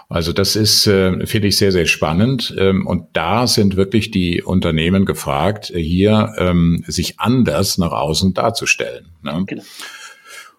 Also 0.08 0.32
das 0.32 0.54
ist, 0.54 0.86
äh, 0.86 1.26
finde 1.26 1.48
ich, 1.48 1.56
sehr, 1.56 1.72
sehr 1.72 1.86
spannend. 1.86 2.54
Ähm, 2.58 2.86
und 2.86 3.06
da 3.14 3.46
sind 3.46 3.76
wirklich 3.76 4.10
die 4.10 4.42
Unternehmen 4.42 5.06
gefragt, 5.06 5.72
hier 5.74 6.34
ähm, 6.38 6.84
sich 6.86 7.18
anders 7.20 7.78
nach 7.78 7.92
außen 7.92 8.34
darzustellen. 8.34 9.06
Ne? 9.22 9.44
Genau. 9.46 9.62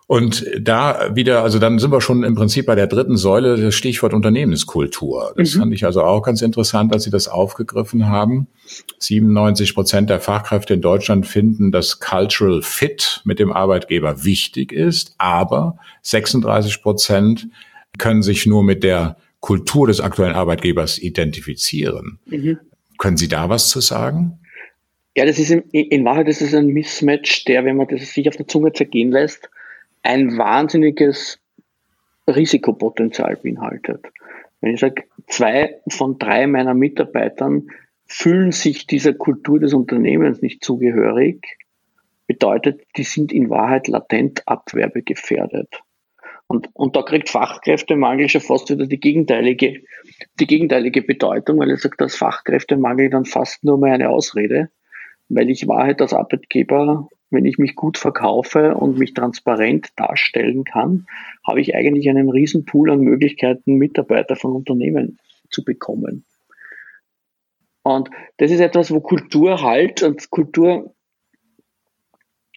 Und 0.08 0.46
da 0.60 1.16
wieder, 1.16 1.42
also 1.42 1.58
dann 1.58 1.80
sind 1.80 1.92
wir 1.92 2.00
schon 2.00 2.24
im 2.24 2.36
Prinzip 2.36 2.68
bei 2.68 2.76
der 2.76 2.86
dritten 2.86 3.18
Säule, 3.18 3.58
das 3.58 3.74
Stichwort 3.74 4.14
Unternehmenskultur. 4.14 5.34
Das 5.36 5.56
mhm. 5.56 5.60
fand 5.60 5.74
ich 5.74 5.84
also 5.84 6.04
auch 6.04 6.22
ganz 6.22 6.44
interessant, 6.44 6.94
dass 6.94 7.04
Sie 7.04 7.10
das 7.10 7.28
aufgegriffen 7.28 8.08
haben. 8.08 8.48
97 9.00 9.74
Prozent 9.74 10.12
der 10.12 10.20
Fachkräfte 10.20 10.76
in 10.76 10.82
Deutschland 10.82 11.26
finden, 11.26 11.72
dass 11.72 12.00
Cultural 12.00 12.62
Fit 12.62 13.22
mit 13.26 13.40
dem 13.40 13.52
Arbeitgeber 13.52 14.24
wichtig 14.24 14.72
ist, 14.72 15.16
aber 15.18 15.80
36 16.04 16.84
Prozent 16.84 17.48
können 17.98 18.22
sich 18.22 18.46
nur 18.46 18.64
mit 18.64 18.84
der 18.84 19.18
Kultur 19.40 19.88
des 19.88 20.02
aktuellen 20.02 20.36
Arbeitgebers 20.36 21.00
identifizieren. 21.00 22.20
Mhm. 22.28 22.60
Können 23.00 23.18
Sie 23.18 23.28
da 23.28 23.50
was 23.50 23.70
zu 23.70 23.82
sagen? 23.82 24.40
Ja, 25.18 25.26
das 25.26 25.40
ist 25.40 25.50
in, 25.50 25.64
in 25.72 26.06
Wahrheit 26.06 26.28
das 26.28 26.42
ist 26.42 26.54
ein 26.54 26.68
Mismatch, 26.68 27.46
der, 27.46 27.66
wenn 27.66 27.78
man 27.78 27.88
das 27.88 28.14
sich 28.14 28.28
auf 28.28 28.36
der 28.36 28.48
Zunge 28.48 28.74
zergehen 28.74 29.12
lässt, 29.12 29.50
ein 30.06 30.38
wahnsinniges 30.38 31.40
Risikopotenzial 32.28 33.38
beinhaltet. 33.38 34.06
Wenn 34.62 34.74
ich 34.74 34.80
sage, 34.80 35.04
zwei 35.28 35.82
von 35.90 36.18
drei 36.18 36.48
meiner 36.48 36.74
Mitarbeitern 36.74 37.68
fühlen 38.06 38.52
sich 38.52 38.88
dieser 38.88 39.14
Kultur 39.14 39.60
des 39.60 39.74
Unternehmens 39.74 40.42
nicht 40.42 40.64
zugehörig, 40.64 41.58
bedeutet, 42.28 42.82
die 42.98 43.04
sind 43.04 43.32
in 43.32 43.50
Wahrheit 43.50 43.88
latent 43.88 44.48
abwerbegefährdet. 44.48 45.82
Und, 46.48 46.70
und 46.74 46.96
da 46.96 47.02
kriegt 47.02 47.30
Fachkräftemangel 47.30 48.30
schon 48.30 48.42
fast 48.42 48.70
wieder 48.70 48.86
die 48.86 49.00
gegenteilige, 49.00 49.82
die 50.40 50.48
gegenteilige 50.48 51.02
Bedeutung, 51.02 51.60
weil 51.60 51.72
ich 51.72 51.82
sage, 51.82 51.98
dass 51.98 52.16
Fachkräftemangel 52.16 53.10
dann 53.10 53.26
fast 53.26 53.64
nur 53.64 53.80
mehr 53.80 53.94
eine 53.94 54.10
Ausrede, 54.10 54.70
weil 55.30 55.50
ich 55.50 55.68
Wahrheit 55.68 56.02
als 56.02 56.14
Arbeitgeber 56.14 57.10
wenn 57.30 57.46
ich 57.46 57.58
mich 57.58 57.76
gut 57.76 57.98
verkaufe 57.98 58.76
und 58.76 58.98
mich 58.98 59.14
transparent 59.14 59.90
darstellen 59.96 60.64
kann, 60.64 61.08
habe 61.46 61.62
ich 61.62 61.76
eigentlich 61.76 62.10
einen 62.10 62.30
riesen 62.30 62.66
Pool 62.66 62.92
an 62.92 63.00
Möglichkeiten, 63.00 63.76
Mitarbeiter 63.76 64.36
von 64.36 64.54
Unternehmen 64.54 65.20
zu 65.50 65.64
bekommen. 65.64 66.26
Und 67.84 68.10
das 68.38 68.52
ist 68.52 68.62
etwas, 68.62 68.92
wo 68.92 69.00
Kultur 69.00 69.62
halt 69.62 70.02
und 70.02 70.30
Kultur 70.32 70.96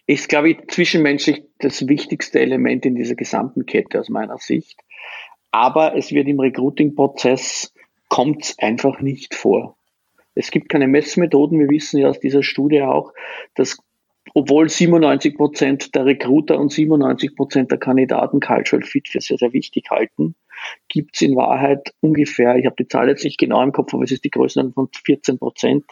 ist, 0.07 0.27
glaube 0.27 0.49
ich, 0.49 0.67
zwischenmenschlich 0.69 1.43
das 1.59 1.87
wichtigste 1.87 2.39
Element 2.39 2.83
in 2.85 2.95
dieser 2.95 3.13
gesamten 3.13 3.67
Kette 3.67 3.99
aus 3.99 4.09
meiner 4.09 4.39
Sicht. 4.39 4.79
Aber 5.51 5.95
es 5.95 6.11
wird 6.11 6.27
im 6.27 6.39
Recruiting-Prozess 6.39 7.73
kommt 8.07 8.43
es 8.43 8.57
einfach 8.57 9.01
nicht 9.01 9.35
vor. 9.35 9.77
Es 10.33 10.49
gibt 10.49 10.69
keine 10.69 10.87
Messmethoden. 10.87 11.59
Wir 11.59 11.69
wissen 11.69 11.99
ja 11.99 12.07
aus 12.09 12.19
dieser 12.19 12.41
Studie 12.41 12.81
auch, 12.81 13.13
dass 13.53 13.77
obwohl 14.33 14.69
97 14.69 15.35
Prozent 15.35 15.95
der 15.95 16.05
Recruiter 16.05 16.59
und 16.59 16.71
97 16.71 17.35
Prozent 17.35 17.71
der 17.71 17.79
Kandidaten 17.79 18.39
Cultural 18.39 18.85
Fit 18.85 19.07
für 19.07 19.21
sehr, 19.21 19.37
sehr 19.37 19.53
wichtig 19.53 19.89
halten, 19.89 20.35
gibt 20.87 21.15
es 21.15 21.21
in 21.21 21.35
Wahrheit 21.35 21.93
ungefähr, 22.01 22.55
ich 22.57 22.65
habe 22.65 22.75
die 22.77 22.87
Zahl 22.87 23.07
jetzt 23.07 23.23
nicht 23.23 23.37
genau 23.37 23.63
im 23.63 23.71
Kopf, 23.71 23.93
aber 23.93 24.03
es 24.03 24.11
ist 24.11 24.23
die 24.23 24.29
Größe 24.29 24.71
von 24.73 24.89
14 25.05 25.39
Prozent 25.39 25.85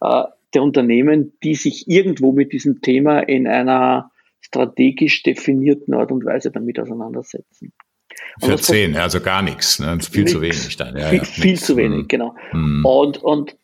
äh, 0.00 0.24
der 0.54 0.62
Unternehmen, 0.62 1.32
die 1.42 1.54
sich 1.54 1.88
irgendwo 1.88 2.32
mit 2.32 2.52
diesem 2.52 2.82
Thema 2.82 3.20
in 3.20 3.46
einer 3.46 4.10
strategisch 4.40 5.22
definierten 5.22 5.94
Art 5.94 6.10
und 6.10 6.24
Weise 6.24 6.50
damit 6.50 6.78
auseinandersetzen. 6.78 7.72
14, 8.40 8.96
also 8.96 9.20
gar 9.20 9.42
nichts, 9.42 9.78
ne? 9.78 9.98
viel 10.00 10.24
nix, 10.24 10.32
zu 10.32 10.40
wenig 10.40 10.76
dann. 10.76 10.96
Ja, 10.96 11.08
viel, 11.08 11.18
ja, 11.18 11.24
viel 11.24 11.58
zu 11.58 11.76
wenig, 11.76 12.00
hm. 12.00 12.08
genau. 12.08 12.34
Hm. 12.50 12.84
Und, 12.84 13.18
und 13.18 13.56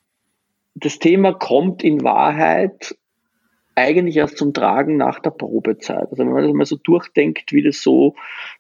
das 0.75 0.99
Thema 0.99 1.33
kommt 1.33 1.83
in 1.83 2.03
Wahrheit 2.03 2.97
eigentlich 3.77 4.17
erst 4.17 4.39
zum 4.39 4.55
Tragen 4.55 4.97
nach 4.97 5.21
der 5.21 5.31
Probezeit. 5.31 6.09
Also 6.11 6.19
wenn 6.19 6.33
man 6.33 6.43
das 6.43 6.53
mal 6.53 6.65
so 6.65 6.77
durchdenkt, 6.77 7.53
wie 7.53 7.63
das 7.63 7.83
so 7.83 8.15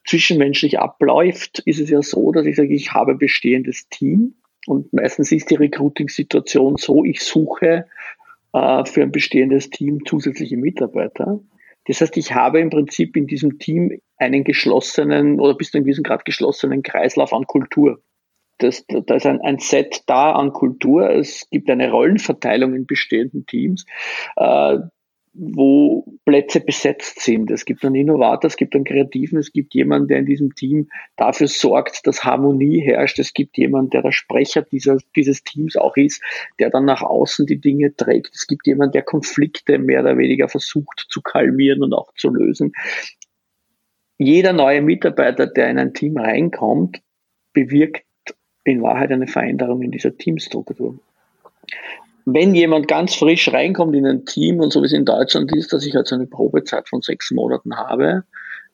zwischenmenschlich 0.06 0.78
abläuft, 0.78 1.60
ist 1.60 1.80
es 1.80 1.90
ja 1.90 2.02
so, 2.02 2.32
dass 2.32 2.46
ich 2.46 2.56
sage, 2.56 2.74
ich 2.74 2.92
habe 2.92 3.12
ein 3.12 3.18
bestehendes 3.18 3.88
Team 3.88 4.34
und 4.66 4.92
meistens 4.92 5.32
ist 5.32 5.50
die 5.50 5.54
Recruiting-Situation 5.54 6.76
so, 6.76 7.04
ich 7.04 7.20
suche 7.20 7.86
äh, 8.52 8.84
für 8.84 9.02
ein 9.02 9.10
bestehendes 9.10 9.70
Team 9.70 10.04
zusätzliche 10.04 10.58
Mitarbeiter. 10.58 11.40
Das 11.86 12.00
heißt, 12.00 12.16
ich 12.16 12.34
habe 12.34 12.60
im 12.60 12.68
Prinzip 12.68 13.16
in 13.16 13.26
diesem 13.26 13.58
Team 13.58 13.98
einen 14.18 14.44
geschlossenen 14.44 15.40
oder 15.40 15.54
bis 15.54 15.70
zu 15.70 15.78
einem 15.78 15.84
gewissen 15.84 16.04
Grad 16.04 16.24
geschlossenen 16.24 16.82
Kreislauf 16.82 17.32
an 17.32 17.46
Kultur. 17.46 18.02
Das, 18.58 18.84
da 18.88 19.14
ist 19.14 19.26
ein, 19.26 19.40
ein 19.42 19.58
Set 19.58 20.02
da 20.06 20.32
an 20.32 20.52
Kultur. 20.52 21.10
Es 21.10 21.48
gibt 21.50 21.70
eine 21.70 21.90
Rollenverteilung 21.90 22.74
in 22.74 22.86
bestehenden 22.86 23.46
Teams. 23.46 23.86
Äh, 24.36 24.78
wo 25.38 26.04
Plätze 26.24 26.60
besetzt 26.60 27.20
sind. 27.20 27.50
Es 27.50 27.64
gibt 27.66 27.84
einen 27.84 27.94
Innovator, 27.94 28.48
es 28.48 28.56
gibt 28.56 28.74
einen 28.74 28.84
Kreativen, 28.84 29.38
es 29.38 29.52
gibt 29.52 29.74
jemanden, 29.74 30.08
der 30.08 30.18
in 30.18 30.26
diesem 30.26 30.54
Team 30.54 30.88
dafür 31.16 31.48
sorgt, 31.48 32.06
dass 32.06 32.24
Harmonie 32.24 32.80
herrscht. 32.80 33.18
Es 33.18 33.34
gibt 33.34 33.58
jemanden, 33.58 33.90
der 33.90 34.02
der 34.02 34.12
Sprecher 34.12 34.62
dieser, 34.62 34.98
dieses 35.14 35.44
Teams 35.44 35.76
auch 35.76 35.96
ist, 35.96 36.22
der 36.58 36.70
dann 36.70 36.86
nach 36.86 37.02
außen 37.02 37.46
die 37.46 37.60
Dinge 37.60 37.94
trägt. 37.94 38.34
Es 38.34 38.46
gibt 38.46 38.66
jemanden, 38.66 38.92
der 38.92 39.02
Konflikte 39.02 39.78
mehr 39.78 40.00
oder 40.00 40.16
weniger 40.16 40.48
versucht 40.48 41.06
zu 41.10 41.20
kalmieren 41.20 41.82
und 41.82 41.92
auch 41.92 42.12
zu 42.14 42.30
lösen. 42.30 42.72
Jeder 44.18 44.54
neue 44.54 44.80
Mitarbeiter, 44.80 45.46
der 45.46 45.68
in 45.70 45.78
ein 45.78 45.92
Team 45.92 46.16
reinkommt, 46.16 47.02
bewirkt 47.52 48.04
in 48.64 48.80
Wahrheit 48.82 49.12
eine 49.12 49.26
Veränderung 49.26 49.82
in 49.82 49.90
dieser 49.90 50.16
Teamstruktur 50.16 50.98
wenn 52.26 52.54
jemand 52.54 52.88
ganz 52.88 53.14
frisch 53.14 53.52
reinkommt 53.52 53.94
in 53.94 54.04
ein 54.04 54.26
Team 54.26 54.58
und 54.58 54.72
so 54.72 54.82
wie 54.82 54.86
es 54.86 54.92
in 54.92 55.04
Deutschland 55.04 55.54
ist, 55.54 55.72
dass 55.72 55.86
ich 55.86 55.94
halt 55.94 56.08
so 56.08 56.16
eine 56.16 56.26
Probezeit 56.26 56.88
von 56.88 57.00
sechs 57.00 57.30
Monaten 57.30 57.76
habe, 57.76 58.24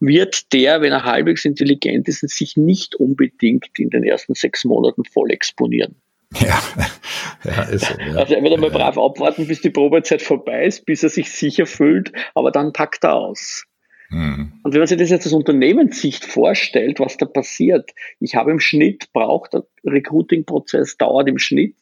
wird 0.00 0.52
der, 0.54 0.80
wenn 0.80 0.90
er 0.90 1.04
halbwegs 1.04 1.44
intelligent 1.44 2.08
ist, 2.08 2.26
sich 2.28 2.56
nicht 2.56 2.96
unbedingt 2.96 3.78
in 3.78 3.90
den 3.90 4.04
ersten 4.04 4.34
sechs 4.34 4.64
Monaten 4.64 5.04
voll 5.04 5.30
exponieren. 5.30 5.96
Ja, 6.40 6.62
ja 7.44 7.62
ist 7.64 7.84
so. 7.84 7.94
Ja. 7.94 8.16
Also 8.16 8.34
er 8.34 8.42
wird 8.42 8.54
einmal 8.54 8.72
ja. 8.72 8.78
brav 8.78 8.96
abwarten, 8.96 9.46
bis 9.46 9.60
die 9.60 9.70
Probezeit 9.70 10.22
vorbei 10.22 10.64
ist, 10.64 10.86
bis 10.86 11.02
er 11.02 11.10
sich 11.10 11.30
sicher 11.30 11.66
fühlt, 11.66 12.10
aber 12.34 12.50
dann 12.50 12.72
packt 12.72 13.04
er 13.04 13.14
aus. 13.14 13.64
Mhm. 14.12 14.52
Und 14.62 14.72
wenn 14.72 14.80
man 14.80 14.86
sich 14.86 14.98
das 14.98 15.10
jetzt 15.10 15.26
aus 15.26 15.32
Unternehmenssicht 15.32 16.24
vorstellt, 16.26 17.00
was 17.00 17.16
da 17.16 17.24
passiert, 17.24 17.90
ich 18.20 18.34
habe 18.34 18.50
im 18.50 18.60
Schnitt, 18.60 19.10
braucht 19.12 19.54
der 19.54 19.64
Recruiting-Prozess, 19.84 20.98
dauert 20.98 21.28
im 21.28 21.38
Schnitt 21.38 21.76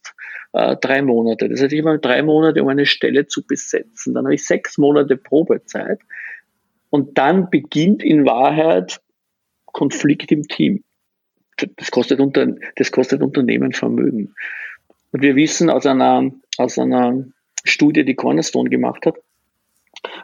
äh, 0.52 0.76
drei 0.76 1.02
Monate. 1.02 1.48
Das 1.48 1.60
heißt, 1.60 1.72
ich 1.72 1.84
habe 1.84 1.98
drei 1.98 2.22
Monate, 2.22 2.62
um 2.62 2.68
eine 2.68 2.86
Stelle 2.86 3.26
zu 3.26 3.44
besetzen. 3.44 4.14
Dann 4.14 4.24
habe 4.24 4.34
ich 4.34 4.46
sechs 4.46 4.78
Monate 4.78 5.16
Probezeit. 5.16 5.98
Und 6.88 7.18
dann 7.18 7.50
beginnt 7.50 8.02
in 8.02 8.24
Wahrheit 8.24 9.00
Konflikt 9.66 10.30
im 10.32 10.44
Team. 10.44 10.84
Das 11.76 11.90
kostet, 11.90 12.20
unter, 12.20 12.54
das 12.76 12.90
kostet 12.90 13.22
Unternehmen 13.22 13.72
Vermögen. 13.72 14.34
Und 15.12 15.22
wir 15.22 15.36
wissen 15.36 15.68
aus 15.68 15.84
einer, 15.84 16.30
aus 16.56 16.78
einer 16.78 17.24
Studie, 17.64 18.04
die 18.04 18.14
Cornerstone 18.14 18.70
gemacht 18.70 19.04
hat, 19.04 19.16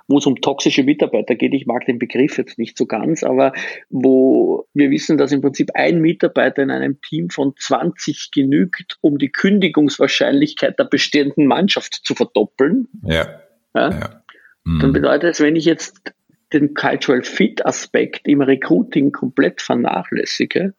wo 0.09 0.19
es 0.19 0.27
um 0.27 0.37
toxische 0.41 0.85
Mitarbeiter 0.85 1.35
geht. 1.35 1.53
Ich 1.55 1.67
mag 1.67 1.85
den 1.87 1.99
Begriff 1.99 2.39
jetzt 2.39 2.59
nicht 2.59 2.79
so 2.79 2.87
ganz, 2.87 3.23
aber 3.23 3.53
wo 3.89 4.67
wir 4.73 4.91
wissen, 4.91 5.19
dass 5.19 5.33
im 5.33 5.41
Prinzip 5.41 5.71
ein 5.75 6.01
Mitarbeiter 6.01 6.63
in 6.63 6.71
einem 6.71 7.01
Team 7.01 7.31
von 7.31 7.55
20 7.57 8.31
genügt, 8.33 8.99
um 9.01 9.19
die 9.19 9.31
Kündigungswahrscheinlichkeit 9.31 10.79
der 10.79 10.85
bestehenden 10.85 11.47
Mannschaft 11.47 11.95
zu 12.05 12.15
verdoppeln. 12.15 12.89
Ja. 13.03 13.41
ja? 13.75 13.91
ja. 13.91 14.23
Mhm. 14.65 14.81
Dann 14.81 14.93
bedeutet 14.93 15.33
es, 15.33 15.41
wenn 15.41 15.57
ich 15.57 15.65
jetzt 15.65 16.13
den 16.53 16.75
Cultural 16.75 17.23
Fit 17.23 17.67
Aspekt 17.67 18.29
im 18.29 18.41
Recruiting 18.41 19.13
komplett 19.13 19.61
vernachlässige, 19.61 20.75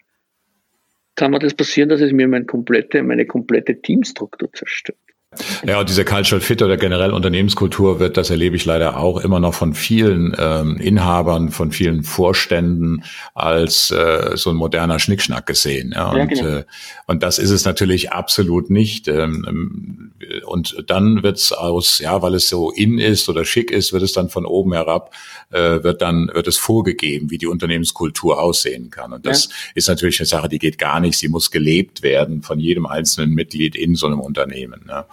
kann 1.16 1.32
mir 1.32 1.40
das 1.40 1.54
passieren, 1.54 1.90
dass 1.90 2.00
es 2.00 2.14
mir 2.14 2.28
meine 2.28 2.46
komplette, 2.46 3.04
meine 3.04 3.26
komplette 3.26 3.82
Teamstruktur 3.82 4.54
zerstört. 4.54 5.00
Ja, 5.66 5.80
und 5.80 5.90
diese 5.90 6.06
Cultural 6.06 6.42
Fit 6.42 6.62
oder 6.62 6.78
generell 6.78 7.12
Unternehmenskultur 7.12 8.00
wird, 8.00 8.18
das 8.18 8.30
erlebe 8.30 8.56
ich 8.56 8.66
leider 8.66 8.98
auch 8.98 9.18
immer 9.18 9.40
noch 9.40 9.54
von 9.54 9.74
vielen 9.74 10.36
ähm, 10.38 10.78
Inhabern, 10.78 11.50
von 11.50 11.72
vielen 11.72 12.04
Vorständen 12.04 13.04
als 13.34 13.92
äh, 13.92 14.36
so 14.36 14.50
ein 14.50 14.56
moderner 14.56 15.00
Schnickschnack 15.00 15.46
gesehen. 15.46 15.94
Ja, 15.96 16.12
und, 16.12 16.18
ja, 16.18 16.26
genau. 16.26 16.48
äh, 16.48 16.64
und 17.06 17.24
das 17.24 17.40
ist 17.40 17.52
es 17.52 17.66
natürlich 17.66 18.12
absolut 18.12 18.70
nicht. 18.70 19.08
Ähm, 19.08 20.07
und 20.48 20.84
dann 20.88 21.24
wird's 21.24 21.52
aus, 21.52 22.00
ja, 22.00 22.22
weil 22.22 22.34
es 22.34 22.50
so 22.50 22.72
in 22.72 23.00
ist 23.00 23.30
oder 23.30 23.46
schick 23.46 23.72
ist, 23.72 23.94
wird 23.94 24.04
es 24.04 24.14
dann 24.14 24.30
von 24.30 24.46
oben 24.46 24.74
herab, 24.74 25.14
äh, 25.52 25.84
wird 25.84 26.02
dann, 26.02 26.30
wird 26.34 26.48
es 26.48 26.58
vorgegeben, 26.58 27.30
wie 27.30 27.38
die 27.38 27.48
Unternehmenskultur 27.48 28.42
aussehen 28.42 28.90
kann. 28.90 29.14
Und 29.14 29.26
das 29.26 29.46
ja. 29.46 29.52
ist 29.76 29.88
natürlich 29.88 30.20
eine 30.20 30.28
Sache, 30.28 30.50
die 30.50 30.60
geht 30.60 30.78
gar 30.78 31.00
nicht. 31.00 31.18
Sie 31.18 31.28
muss 31.28 31.52
gelebt 31.52 32.02
werden 32.02 32.42
von 32.42 32.60
jedem 32.60 32.86
einzelnen 32.86 33.32
Mitglied 33.32 33.76
in 33.76 33.96
so 33.96 34.08
einem 34.08 34.20
Unternehmen. 34.20 34.86
Ja. 34.88 35.08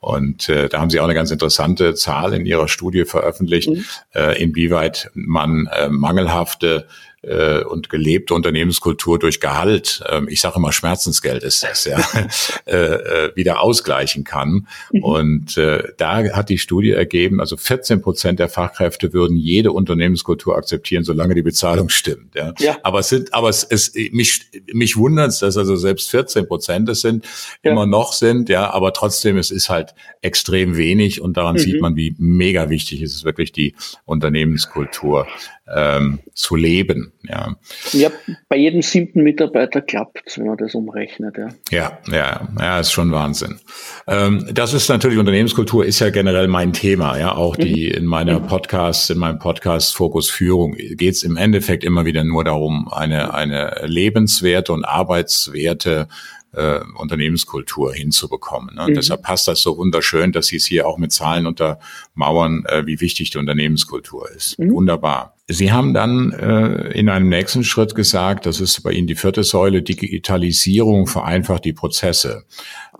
Und 0.00 0.48
äh, 0.48 0.68
da 0.68 0.80
haben 0.80 0.90
Sie 0.90 1.00
auch 1.00 1.04
eine 1.04 1.14
ganz 1.14 1.30
interessante 1.30 1.94
Zahl 1.94 2.34
in 2.34 2.46
Ihrer 2.46 2.68
Studie 2.68 3.04
veröffentlicht, 3.04 3.70
mhm. 3.70 3.84
äh, 4.14 4.42
inwieweit 4.42 5.10
man 5.14 5.68
äh, 5.68 5.88
mangelhafte 5.88 6.86
äh, 7.22 7.62
und 7.62 7.88
gelebte 7.88 8.34
Unternehmenskultur 8.34 9.18
durch 9.18 9.40
Gehalt, 9.40 10.02
ähm, 10.08 10.28
ich 10.28 10.40
sage 10.40 10.56
immer 10.56 10.72
Schmerzensgeld 10.72 11.42
ist 11.42 11.62
das, 11.62 11.84
ja, 11.84 12.00
äh, 12.66 12.76
äh, 12.76 13.36
wieder 13.36 13.60
ausgleichen 13.60 14.24
kann. 14.24 14.66
Mhm. 14.92 15.04
Und 15.04 15.56
äh, 15.56 15.84
da 15.98 16.24
hat 16.34 16.48
die 16.48 16.58
Studie 16.58 16.90
ergeben, 16.90 17.40
also 17.40 17.56
14 17.56 18.02
Prozent 18.02 18.38
der 18.38 18.48
Fachkräfte 18.48 19.12
würden 19.12 19.36
jede 19.36 19.72
Unternehmenskultur 19.72 20.56
akzeptieren, 20.56 21.04
solange 21.04 21.34
die 21.34 21.42
Bezahlung 21.42 21.88
stimmt. 21.88 22.34
Ja. 22.34 22.54
ja. 22.58 22.78
Aber 22.82 23.00
es 23.00 23.08
sind, 23.08 23.32
aber 23.32 23.48
es, 23.48 23.64
es 23.64 23.94
mich 24.10 24.50
mich 24.72 24.96
wundert 24.96 25.28
es, 25.28 25.38
dass 25.38 25.56
also 25.56 25.76
selbst 25.76 26.10
14 26.10 26.46
Prozent 26.46 26.88
es 26.88 27.02
sind, 27.02 27.24
ja. 27.62 27.70
immer 27.70 27.86
noch 27.86 28.12
sind, 28.12 28.48
ja, 28.48 28.70
aber 28.70 28.92
trotzdem 28.92 29.38
es 29.38 29.50
ist 29.50 29.68
halt 29.68 29.94
extrem 30.22 30.76
wenig 30.76 31.20
und 31.20 31.36
daran 31.36 31.54
mhm. 31.54 31.60
sieht 31.60 31.80
man, 31.80 31.96
wie 31.96 32.14
mega 32.18 32.68
wichtig 32.68 33.02
es 33.02 33.14
ist 33.14 33.24
wirklich 33.24 33.52
die 33.52 33.74
Unternehmenskultur 34.04 35.26
ähm, 35.74 36.20
zu 36.34 36.56
leben. 36.56 37.12
Ja. 37.22 37.56
ja, 37.92 38.10
bei 38.48 38.56
jedem 38.56 38.82
siebten 38.82 39.22
Mitarbeiter 39.22 39.80
klappt 39.80 40.22
es, 40.26 40.38
wenn 40.38 40.46
man 40.46 40.56
das 40.56 40.74
umrechnet. 40.74 41.36
Ja, 41.38 41.48
ja, 41.70 41.98
ja, 42.10 42.48
ja 42.58 42.80
ist 42.80 42.92
schon 42.92 43.12
Wahnsinn. 43.12 43.60
Ähm, 44.06 44.48
das 44.52 44.74
ist 44.74 44.88
natürlich 44.88 45.18
Unternehmenskultur 45.18 45.84
ist 45.84 46.00
ja 46.00 46.10
generell 46.10 46.48
mein 46.48 46.72
Thema. 46.72 47.18
Ja, 47.18 47.34
auch 47.34 47.56
die 47.56 47.88
mhm. 47.90 47.96
in 47.96 48.06
meiner. 48.06 48.42
Podcast, 48.42 49.10
in 49.10 49.18
meinem 49.18 49.38
Podcast 49.38 49.94
Fokus 49.94 50.30
Führung 50.30 50.74
geht 50.74 51.14
es 51.14 51.22
im 51.22 51.36
Endeffekt 51.36 51.84
immer 51.84 52.04
wieder 52.04 52.24
nur 52.24 52.44
darum, 52.44 52.88
eine 52.92 53.34
eine 53.34 53.82
lebenswerte 53.84 54.72
und 54.72 54.84
arbeitswerte 54.84 56.08
äh, 56.52 56.80
Unternehmenskultur 56.96 57.94
hinzubekommen. 57.94 58.74
Ne? 58.74 58.82
Und 58.82 58.90
mhm. 58.90 58.94
deshalb 58.94 59.22
passt 59.22 59.48
das 59.48 59.62
so 59.62 59.76
wunderschön, 59.78 60.32
dass 60.32 60.46
Sie 60.46 60.56
es 60.56 60.66
hier 60.66 60.86
auch 60.86 60.98
mit 60.98 61.12
Zahlen 61.12 61.46
untermauern, 61.46 62.64
äh, 62.66 62.86
wie 62.86 63.00
wichtig 63.00 63.30
die 63.30 63.38
Unternehmenskultur 63.38 64.30
ist. 64.30 64.58
Mhm. 64.58 64.72
Wunderbar. 64.72 65.34
Sie 65.48 65.72
haben 65.72 65.92
dann 65.92 66.32
äh, 66.32 66.92
in 66.92 67.08
einem 67.08 67.28
nächsten 67.28 67.64
Schritt 67.64 67.94
gesagt, 67.94 68.46
das 68.46 68.60
ist 68.60 68.82
bei 68.82 68.92
Ihnen 68.92 69.06
die 69.06 69.16
vierte 69.16 69.44
Säule, 69.44 69.82
Digitalisierung 69.82 71.06
vereinfacht 71.06 71.64
die 71.64 71.72
Prozesse. 71.72 72.44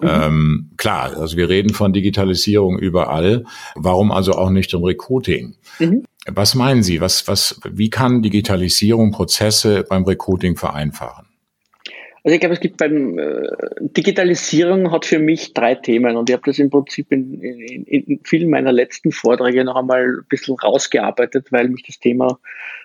Mhm. 0.01 0.09
Ähm, 0.09 0.71
klar, 0.77 1.17
also 1.17 1.37
wir 1.37 1.49
reden 1.49 1.73
von 1.73 1.93
Digitalisierung 1.93 2.79
überall. 2.79 3.45
Warum 3.75 4.11
also 4.11 4.33
auch 4.33 4.51
nicht 4.51 4.75
um 4.75 4.85
Recruiting? 4.85 5.55
Mhm. 5.79 6.05
Was 6.27 6.55
meinen 6.55 6.83
Sie? 6.83 7.01
Was, 7.01 7.27
was, 7.27 7.61
wie 7.69 7.91
kann 7.91 8.23
Digitalisierung 8.23 9.13
Prozesse 9.13 9.85
beim 9.89 10.05
Recruiting 10.05 10.57
vereinfachen? 10.57 11.27
Also 12.25 12.35
ich 12.35 12.41
glaube, 12.41 12.55
es 12.55 12.61
gibt 12.61 12.77
beim 12.77 13.19
äh, 13.19 13.49
Digitalisierung 13.81 14.93
hat 14.93 15.05
für 15.05 15.19
mich 15.19 15.55
drei 15.55 15.75
Themen 15.75 16.17
und 16.17 16.31
ich 16.31 16.35
habe 16.35 16.45
das 16.47 16.61
im 16.61 16.71
Prinzip 16.71 17.11
in, 17.11 17.41
in, 17.41 17.85
in 17.85 18.21
vielen 18.23 18.49
meiner 18.49 18.71
letzten 18.71 19.11
Vorträge 19.11 19.65
noch 19.65 19.75
einmal 19.75 20.05
ein 20.05 20.27
bisschen 20.29 20.55
rausgearbeitet, 20.57 21.51
weil 21.51 21.69
mich 21.69 21.83
das 21.83 21.99
Thema 21.99 22.39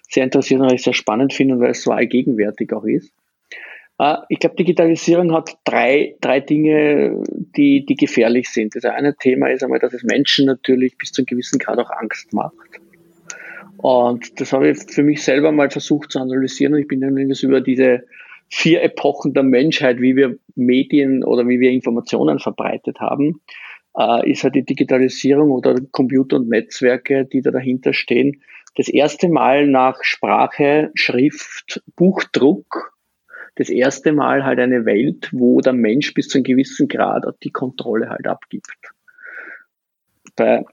sehr 0.10 0.24
interessiert 0.24 0.62
und 0.62 0.74
ich 0.74 0.82
sehr 0.82 0.94
spannend 0.94 1.34
finde 1.34 1.56
und 1.56 1.62
weil 1.62 1.72
es 1.72 1.84
so 1.84 1.92
allgegenwärtig 1.92 2.74
auch 2.74 2.86
ist. 2.86 3.14
Äh, 4.00 4.18
ich 4.30 4.40
glaube, 4.40 4.56
Digitalisierung 4.56 5.32
hat 5.34 5.58
drei, 5.66 6.16
drei 6.20 6.40
Dinge, 6.40 7.24
die, 7.30 7.86
die 7.86 7.96
gefährlich 7.96 8.50
sind. 8.50 8.76
Das 8.76 8.86
eine 8.86 9.16
Thema 9.16 9.52
ist 9.52 9.64
einmal, 9.64 9.80
dass 9.80 9.94
es 9.94 10.04
Menschen 10.04 10.48
natürlich 10.48 10.98
bis 10.98 11.12
zu 11.12 11.22
einem 11.22 11.28
gewissen 11.28 11.60
Grad 11.60 11.78
auch 11.78 11.92
Angst 11.92 12.34
macht. 12.34 12.56
Und 13.78 14.42
das 14.42 14.52
habe 14.54 14.70
ich 14.70 14.80
für 14.80 15.04
mich 15.04 15.24
selber 15.24 15.52
mal 15.52 15.70
versucht 15.70 16.12
zu 16.12 16.20
analysieren 16.20 16.74
und 16.74 16.80
ich 16.80 16.88
bin 16.88 17.00
nämlich 17.00 17.44
über 17.44 17.62
diese 17.62 18.06
vier 18.50 18.82
Epochen 18.82 19.34
der 19.34 19.44
Menschheit, 19.44 20.00
wie 20.00 20.16
wir 20.16 20.38
Medien 20.56 21.24
oder 21.24 21.48
wie 21.48 21.60
wir 21.60 21.72
Informationen 21.72 22.40
verbreitet 22.40 23.00
haben, 23.00 23.42
äh, 23.98 24.30
ist 24.30 24.44
halt 24.44 24.56
die 24.56 24.66
Digitalisierung 24.66 25.52
oder 25.52 25.76
Computer 25.92 26.38
und 26.38 26.50
Netzwerke, 26.50 27.26
die 27.26 27.42
da 27.42 27.52
dahinter 27.52 27.94
stehen, 27.94 28.42
das 28.76 28.90
erste 28.90 29.28
Mal 29.28 29.68
nach 29.68 29.98
Sprache, 30.04 30.92
Schrift, 30.94 31.82
Buchdruck, 31.96 32.94
das 33.56 33.70
erste 33.70 34.12
Mal 34.12 34.46
halt 34.46 34.60
eine 34.60 34.86
Welt, 34.86 35.30
wo 35.32 35.60
der 35.62 35.74
Mensch 35.74 36.14
bis 36.14 36.28
zu 36.28 36.38
einem 36.38 36.44
gewissen 36.44 36.88
Grad 36.88 37.26
die 37.44 37.50
Kontrolle 37.50 38.10
halt 38.10 38.28
abgibt. 38.28 38.68
Bei 40.36 40.64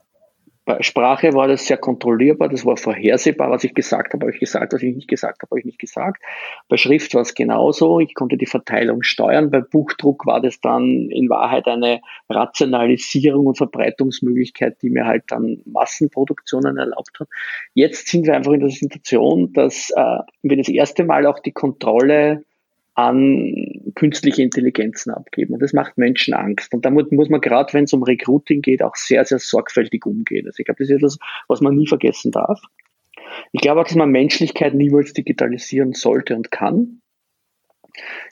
bei 0.65 0.83
Sprache 0.83 1.35
war 1.35 1.47
das 1.47 1.67
sehr 1.67 1.77
kontrollierbar, 1.77 2.49
das 2.49 2.65
war 2.65 2.77
vorhersehbar, 2.77 3.51
was 3.51 3.65
ich 3.65 3.75
gesagt 3.75 4.15
habe, 4.15 4.27
habe 4.27 4.35
ich 4.35 4.41
gesagt, 4.41 4.73
was 4.73 4.83
ich 4.83 4.95
nicht 4.95 5.09
gesagt 5.09 5.43
habe, 5.43 5.51
habe 5.51 5.61
ich 5.61 5.67
nicht 5.67 5.79
gesagt. 5.79 6.23
Bei 6.69 6.77
Schrift 6.77 7.15
war 7.15 7.23
es 7.23 7.35
genauso, 7.35 8.01
ich 8.01 8.15
konnte 8.15 8.39
die 8.39 8.47
Verteilung 8.47 9.03
steuern. 9.03 9.51
Bei 9.51 9.61
Buchdruck 9.61 10.27
war 10.27 10.41
das 10.41 10.61
dann 10.61 11.11
in 11.11 11.29
Wahrheit 11.29 11.67
eine 11.67 12.01
Rationalisierung 12.31 13.47
und 13.47 13.59
Verbreitungsmöglichkeit, 13.59 14.81
die 14.81 14.91
mir 14.91 15.05
halt 15.05 15.25
dann 15.29 15.61
Massenproduktionen 15.67 16.79
erlaubt 16.79 17.21
hat. 17.21 17.29
Jetzt 17.75 18.09
sind 18.09 18.27
wir 18.27 18.35
einfach 18.35 18.53
in 18.53 18.61
der 18.61 18.71
Situation, 18.71 19.53
dass 19.53 19.91
äh, 19.91 20.19
wir 20.43 20.57
das 20.57 20.69
erste 20.69 21.05
Mal 21.05 21.27
auch 21.27 21.41
die 21.41 21.53
Kontrolle 21.53 22.45
an 22.95 23.53
künstliche 23.97 24.43
Intelligenzen 24.43 25.11
abgeben. 25.11 25.55
Und 25.55 25.63
das 25.63 25.73
macht 25.73 25.99
Menschen 25.99 26.33
Angst. 26.35 26.73
Und 26.73 26.85
damit 26.85 27.11
muss 27.11 27.29
man 27.29 27.41
gerade, 27.41 27.73
wenn 27.73 27.85
es 27.85 27.93
um 27.93 28.05
Recruiting 28.05 28.63
geht, 28.63 28.83
auch 28.83 28.95
sehr, 28.95 29.25
sehr 29.25 29.41
sorgfältig 29.41 30.07
umgehen. 30.07 30.47
Also 30.47 30.61
ich 30.61 30.65
glaube, 30.65 30.79
das 30.79 30.91
ist 30.91 30.97
etwas, 30.97 31.19
was 31.49 31.61
man 31.61 31.75
nie 31.75 31.89
vergessen 31.89 32.31
darf. 32.31 32.61
Ich 33.53 33.61
glaube 33.61 33.81
auch, 33.81 33.85
dass 33.85 33.97
man 33.97 34.11
Menschlichkeit 34.11 34.75
niemals 34.75 35.13
digitalisieren 35.13 35.93
sollte 35.93 36.37
und 36.37 36.51
kann. 36.53 37.01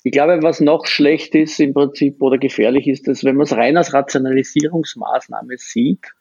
Ich 0.05 0.13
glaube, 0.13 0.43
was 0.43 0.61
noch 0.61 0.87
schlecht 0.87 1.35
ist 1.35 1.61
im 1.61 1.75
Prinzip 1.75 2.21
oder 2.21 2.39
gefährlich 2.39 2.89
ist, 2.89 3.07
dass 3.09 3.25
wenn 3.25 3.37
man 3.37 3.45
es 3.45 3.57
rein 3.57 3.77
als 3.77 3.93
Rationalisierungsmaßnahme 3.93 5.57
sieht, 5.57 6.13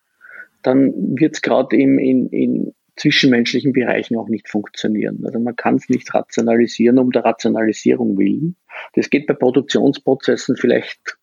dann 0.61 0.93
wird 1.17 1.35
es 1.35 1.41
gerade 1.41 1.75
in, 1.75 1.97
in 1.97 2.73
zwischenmenschlichen 3.01 3.73
Bereichen 3.73 4.15
auch 4.17 4.29
nicht 4.29 4.47
funktionieren. 4.47 5.21
Also 5.25 5.39
man 5.39 5.55
kann 5.55 5.75
es 5.75 5.89
nicht 5.89 6.13
rationalisieren 6.13 6.99
um 6.99 7.11
der 7.11 7.25
Rationalisierung 7.25 8.17
willen. 8.17 8.55
Das 8.93 9.09
geht 9.09 9.27
bei 9.27 9.33
Produktionsprozessen 9.33 10.55
vielleicht 10.55 11.17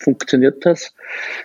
funktioniert 0.00 0.64
das. 0.66 0.94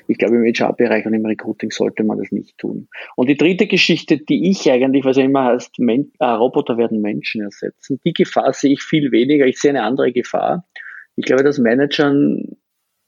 Ich 0.08 0.18
glaube, 0.18 0.38
im 0.38 0.44
HR-Bereich 0.44 1.06
und 1.06 1.14
im 1.14 1.26
Recruiting 1.26 1.72
sollte 1.72 2.04
man 2.04 2.18
das 2.18 2.32
nicht 2.32 2.58
tun. 2.58 2.88
Und 3.16 3.30
die 3.30 3.38
dritte 3.38 3.68
Geschichte, 3.68 4.18
die 4.18 4.50
ich 4.50 4.70
eigentlich, 4.72 5.06
was 5.06 5.18
immer 5.18 5.46
heißt, 5.46 5.78
Men 5.78 6.12
äh, 6.20 6.26
Roboter 6.26 6.78
werden 6.78 7.02
Menschen 7.02 7.42
ersetzen, 7.42 8.00
die 8.04 8.14
Gefahr 8.14 8.52
sehe 8.54 8.74
ich 8.74 8.82
viel 8.82 9.12
weniger. 9.12 9.46
Ich 9.46 9.60
sehe 9.60 9.70
eine 9.70 9.84
andere 9.84 10.12
Gefahr. 10.12 10.68
Ich 11.16 11.26
glaube, 11.26 11.44
dass 11.44 11.60
Managern, 11.60 12.58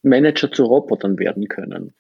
Manager 0.04 0.52
zu 0.52 0.66
Robotern 0.66 1.18
werden 1.18 1.48
können. 1.48 1.94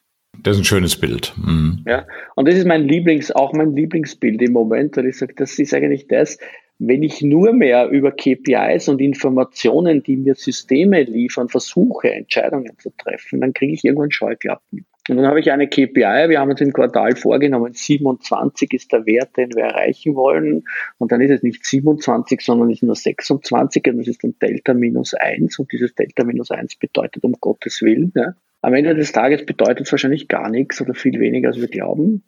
Das 0.44 0.56
ist 0.56 0.62
ein 0.62 0.66
schönes 0.66 0.96
Bild. 0.96 1.34
Mhm. 1.38 1.84
Ja, 1.88 2.06
und 2.36 2.48
das 2.48 2.56
ist 2.56 2.66
mein 2.66 2.88
Lieblings, 2.88 3.32
auch 3.32 3.54
mein 3.54 3.76
Lieblingsbild 3.76 4.42
im 4.42 4.54
Moment, 4.54 4.98
weil 4.98 5.08
ich 5.08 5.18
sage, 5.18 5.34
das 5.36 5.58
ist 5.60 5.74
eigentlich 5.74 6.08
das, 6.08 6.38
wenn 6.84 7.04
ich 7.04 7.22
nur 7.22 7.54
mehr 7.54 7.90
über 7.90 8.12
KPIs 8.12 8.90
und 8.90 9.02
Informationen, 9.02 10.02
die 10.02 10.18
mir 10.18 10.34
Systeme 10.34 11.04
liefern, 11.04 11.48
versuche, 11.48 12.12
Entscheidungen 12.12 12.72
zu 12.80 12.92
treffen, 12.98 13.40
dann 13.40 13.54
kriege 13.54 13.74
ich 13.74 13.86
irgendwann 13.86 14.10
Scheuklappen. 14.10 14.88
Und 15.10 15.18
dann 15.18 15.28
habe 15.28 15.40
ich 15.40 15.52
eine 15.52 15.68
KPI, 15.68 16.30
wir 16.30 16.40
haben 16.40 16.50
uns 16.50 16.62
im 16.62 16.74
Quartal 16.74 17.16
vorgenommen, 17.16 17.74
27 17.74 18.74
ist 18.74 18.92
der 18.92 19.06
Wert, 19.06 19.36
den 19.38 19.54
wir 19.54 19.64
erreichen 19.64 20.16
wollen. 20.16 20.64
Und 20.98 21.12
dann 21.12 21.22
ist 21.22 21.32
es 21.32 21.44
nicht 21.44 21.66
27, 21.66 22.42
sondern 22.42 22.72
ist 22.72 22.82
nur 22.82 22.96
26 22.96 23.88
und 23.88 23.98
das 23.98 24.08
ist 24.08 24.24
dann 24.24 24.36
Delta 24.42 24.74
minus 24.74 25.14
1. 25.14 25.60
Und 25.60 25.72
dieses 25.72 25.94
Delta 25.94 26.24
minus 26.24 26.50
1 26.50 26.78
bedeutet 26.78 27.24
um 27.24 27.34
Gottes 27.40 27.82
Willen. 27.84 28.12
Ja. 28.16 28.34
Am 28.62 28.74
Ende 28.74 28.95
des 28.95 29.12
Tages 29.12 29.45
bedeutet 29.45 29.88
es 29.88 29.91
wahrscheinlich 29.91 30.28
gar 30.28 30.50
nichts 30.50 30.82
oder 30.82 30.93
viel 30.93 31.19
weniger, 31.19 31.50
als 31.50 31.60
wir 31.60 31.67
glauben. 31.67 32.24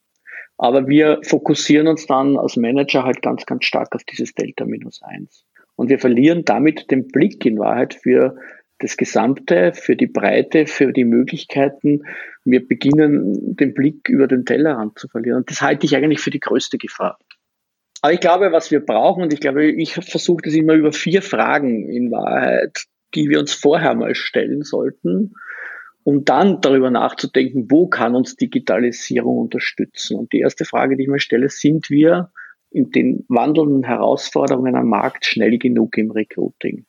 Aber 0.57 0.87
wir 0.87 1.19
fokussieren 1.23 1.87
uns 1.87 2.05
dann 2.07 2.37
als 2.37 2.57
Manager 2.57 3.03
halt 3.03 3.21
ganz, 3.21 3.45
ganz 3.45 3.65
stark 3.65 3.95
auf 3.95 4.03
dieses 4.03 4.33
Delta 4.33 4.65
minus 4.65 5.01
eins. 5.03 5.45
Und 5.75 5.89
wir 5.89 5.99
verlieren 5.99 6.45
damit 6.45 6.91
den 6.91 7.07
Blick 7.07 7.45
in 7.45 7.57
Wahrheit 7.57 7.95
für 7.95 8.37
das 8.79 8.97
Gesamte, 8.97 9.73
für 9.73 9.95
die 9.95 10.07
Breite, 10.07 10.65
für 10.67 10.91
die 10.91 11.05
Möglichkeiten. 11.05 12.03
Wir 12.43 12.67
beginnen 12.67 13.55
den 13.55 13.73
Blick 13.73 14.09
über 14.09 14.27
den 14.27 14.45
Tellerrand 14.45 14.99
zu 14.99 15.07
verlieren. 15.07 15.37
Und 15.37 15.49
das 15.49 15.61
halte 15.61 15.85
ich 15.85 15.95
eigentlich 15.95 16.19
für 16.19 16.31
die 16.31 16.39
größte 16.39 16.77
Gefahr. 16.77 17.17
Aber 18.01 18.13
ich 18.13 18.19
glaube, 18.19 18.51
was 18.51 18.69
wir 18.69 18.81
brauchen, 18.81 19.23
und 19.23 19.33
ich 19.33 19.39
glaube, 19.39 19.65
ich 19.65 19.93
versuche 19.93 20.41
das 20.43 20.53
immer 20.53 20.73
über 20.73 20.91
vier 20.91 21.21
Fragen 21.21 21.89
in 21.89 22.11
Wahrheit 22.11 22.85
die 23.15 23.29
wir 23.29 23.39
uns 23.39 23.53
vorher 23.53 23.95
mal 23.95 24.15
stellen 24.15 24.63
sollten, 24.63 25.33
um 26.03 26.25
dann 26.25 26.61
darüber 26.61 26.89
nachzudenken, 26.89 27.69
wo 27.69 27.87
kann 27.87 28.15
uns 28.15 28.35
Digitalisierung 28.35 29.37
unterstützen. 29.37 30.17
Und 30.17 30.33
die 30.33 30.39
erste 30.39 30.65
Frage, 30.65 30.97
die 30.97 31.03
ich 31.03 31.09
mir 31.09 31.19
stelle, 31.19 31.49
sind 31.49 31.89
wir 31.89 32.31
in 32.71 32.91
den 32.91 33.25
wandelnden 33.29 33.83
Herausforderungen 33.83 34.75
am 34.75 34.89
Markt 34.89 35.25
schnell 35.25 35.57
genug 35.57 35.97
im 35.97 36.11
Recruiting? 36.11 36.85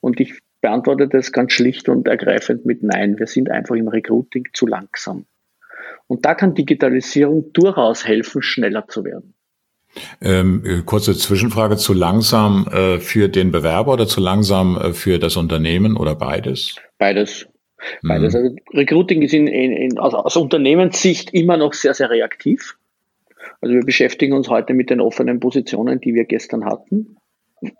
Und 0.00 0.20
ich 0.20 0.40
beantworte 0.60 1.08
das 1.08 1.32
ganz 1.32 1.52
schlicht 1.52 1.88
und 1.88 2.08
ergreifend 2.08 2.64
mit 2.64 2.82
Nein. 2.82 3.18
Wir 3.18 3.26
sind 3.26 3.50
einfach 3.50 3.76
im 3.76 3.88
Recruiting 3.88 4.48
zu 4.52 4.66
langsam. 4.66 5.26
Und 6.06 6.24
da 6.24 6.34
kann 6.34 6.54
Digitalisierung 6.54 7.52
durchaus 7.52 8.06
helfen, 8.06 8.42
schneller 8.42 8.88
zu 8.88 9.04
werden. 9.04 9.34
Ähm, 10.20 10.62
äh, 10.64 10.82
kurze 10.82 11.14
Zwischenfrage, 11.14 11.76
zu 11.76 11.92
langsam 11.92 12.66
äh, 12.72 12.98
für 12.98 13.28
den 13.28 13.50
Bewerber 13.50 13.92
oder 13.92 14.06
zu 14.06 14.20
langsam 14.20 14.76
äh, 14.76 14.92
für 14.94 15.18
das 15.18 15.36
Unternehmen 15.36 15.96
oder 15.96 16.14
beides? 16.14 16.76
Beides. 16.98 17.46
Beides. 18.02 18.34
Mhm. 18.34 18.40
Also 18.40 18.56
Recruiting 18.74 19.22
ist 19.22 19.34
in, 19.34 19.46
in, 19.46 19.72
in, 19.72 19.98
also 19.98 20.18
aus 20.18 20.36
Unternehmenssicht 20.36 21.32
immer 21.34 21.56
noch 21.56 21.72
sehr, 21.72 21.94
sehr 21.94 22.10
reaktiv. 22.10 22.76
Also 23.60 23.74
wir 23.74 23.82
beschäftigen 23.82 24.34
uns 24.34 24.48
heute 24.48 24.74
mit 24.74 24.90
den 24.90 25.00
offenen 25.00 25.40
Positionen, 25.40 26.00
die 26.00 26.14
wir 26.14 26.24
gestern 26.24 26.64
hatten 26.64 27.16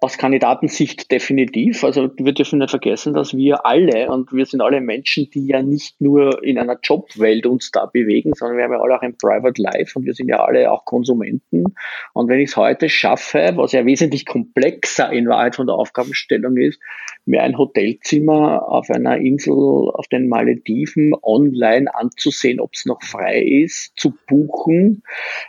aus 0.00 0.16
Kandidatensicht 0.16 1.10
definitiv. 1.10 1.82
Also 1.84 2.10
wir 2.16 2.32
dürfen 2.32 2.58
nicht 2.60 2.70
vergessen, 2.70 3.14
dass 3.14 3.34
wir 3.34 3.66
alle, 3.66 4.08
und 4.08 4.32
wir 4.32 4.46
sind 4.46 4.60
alle 4.60 4.80
Menschen, 4.80 5.28
die 5.30 5.46
ja 5.46 5.62
nicht 5.62 6.00
nur 6.00 6.42
in 6.44 6.58
einer 6.58 6.78
Jobwelt 6.82 7.46
uns 7.46 7.70
da 7.70 7.86
bewegen, 7.86 8.32
sondern 8.34 8.58
wir 8.58 8.64
haben 8.64 8.72
ja 8.72 8.80
alle 8.80 8.96
auch 8.96 9.02
ein 9.02 9.16
Private 9.16 9.60
Life 9.60 9.98
und 9.98 10.04
wir 10.04 10.14
sind 10.14 10.28
ja 10.28 10.44
alle 10.44 10.70
auch 10.70 10.84
Konsumenten. 10.84 11.64
Und 12.12 12.28
wenn 12.28 12.40
ich 12.40 12.50
es 12.50 12.56
heute 12.56 12.88
schaffe, 12.88 13.52
was 13.56 13.72
ja 13.72 13.84
wesentlich 13.84 14.26
komplexer 14.26 15.10
in 15.10 15.28
Wahrheit 15.28 15.56
von 15.56 15.66
der 15.66 15.76
Aufgabenstellung 15.76 16.56
ist, 16.56 16.80
mir 17.24 17.42
ein 17.42 17.58
Hotelzimmer 17.58 18.68
auf 18.68 18.90
einer 18.90 19.16
Insel 19.16 19.52
auf 19.54 20.06
den 20.08 20.28
Malediven 20.28 21.12
online 21.22 21.92
anzusehen, 21.94 22.60
ob 22.60 22.70
es 22.74 22.86
noch 22.86 23.02
frei 23.02 23.40
ist, 23.42 23.92
zu 23.96 24.14
buchen, 24.28 25.02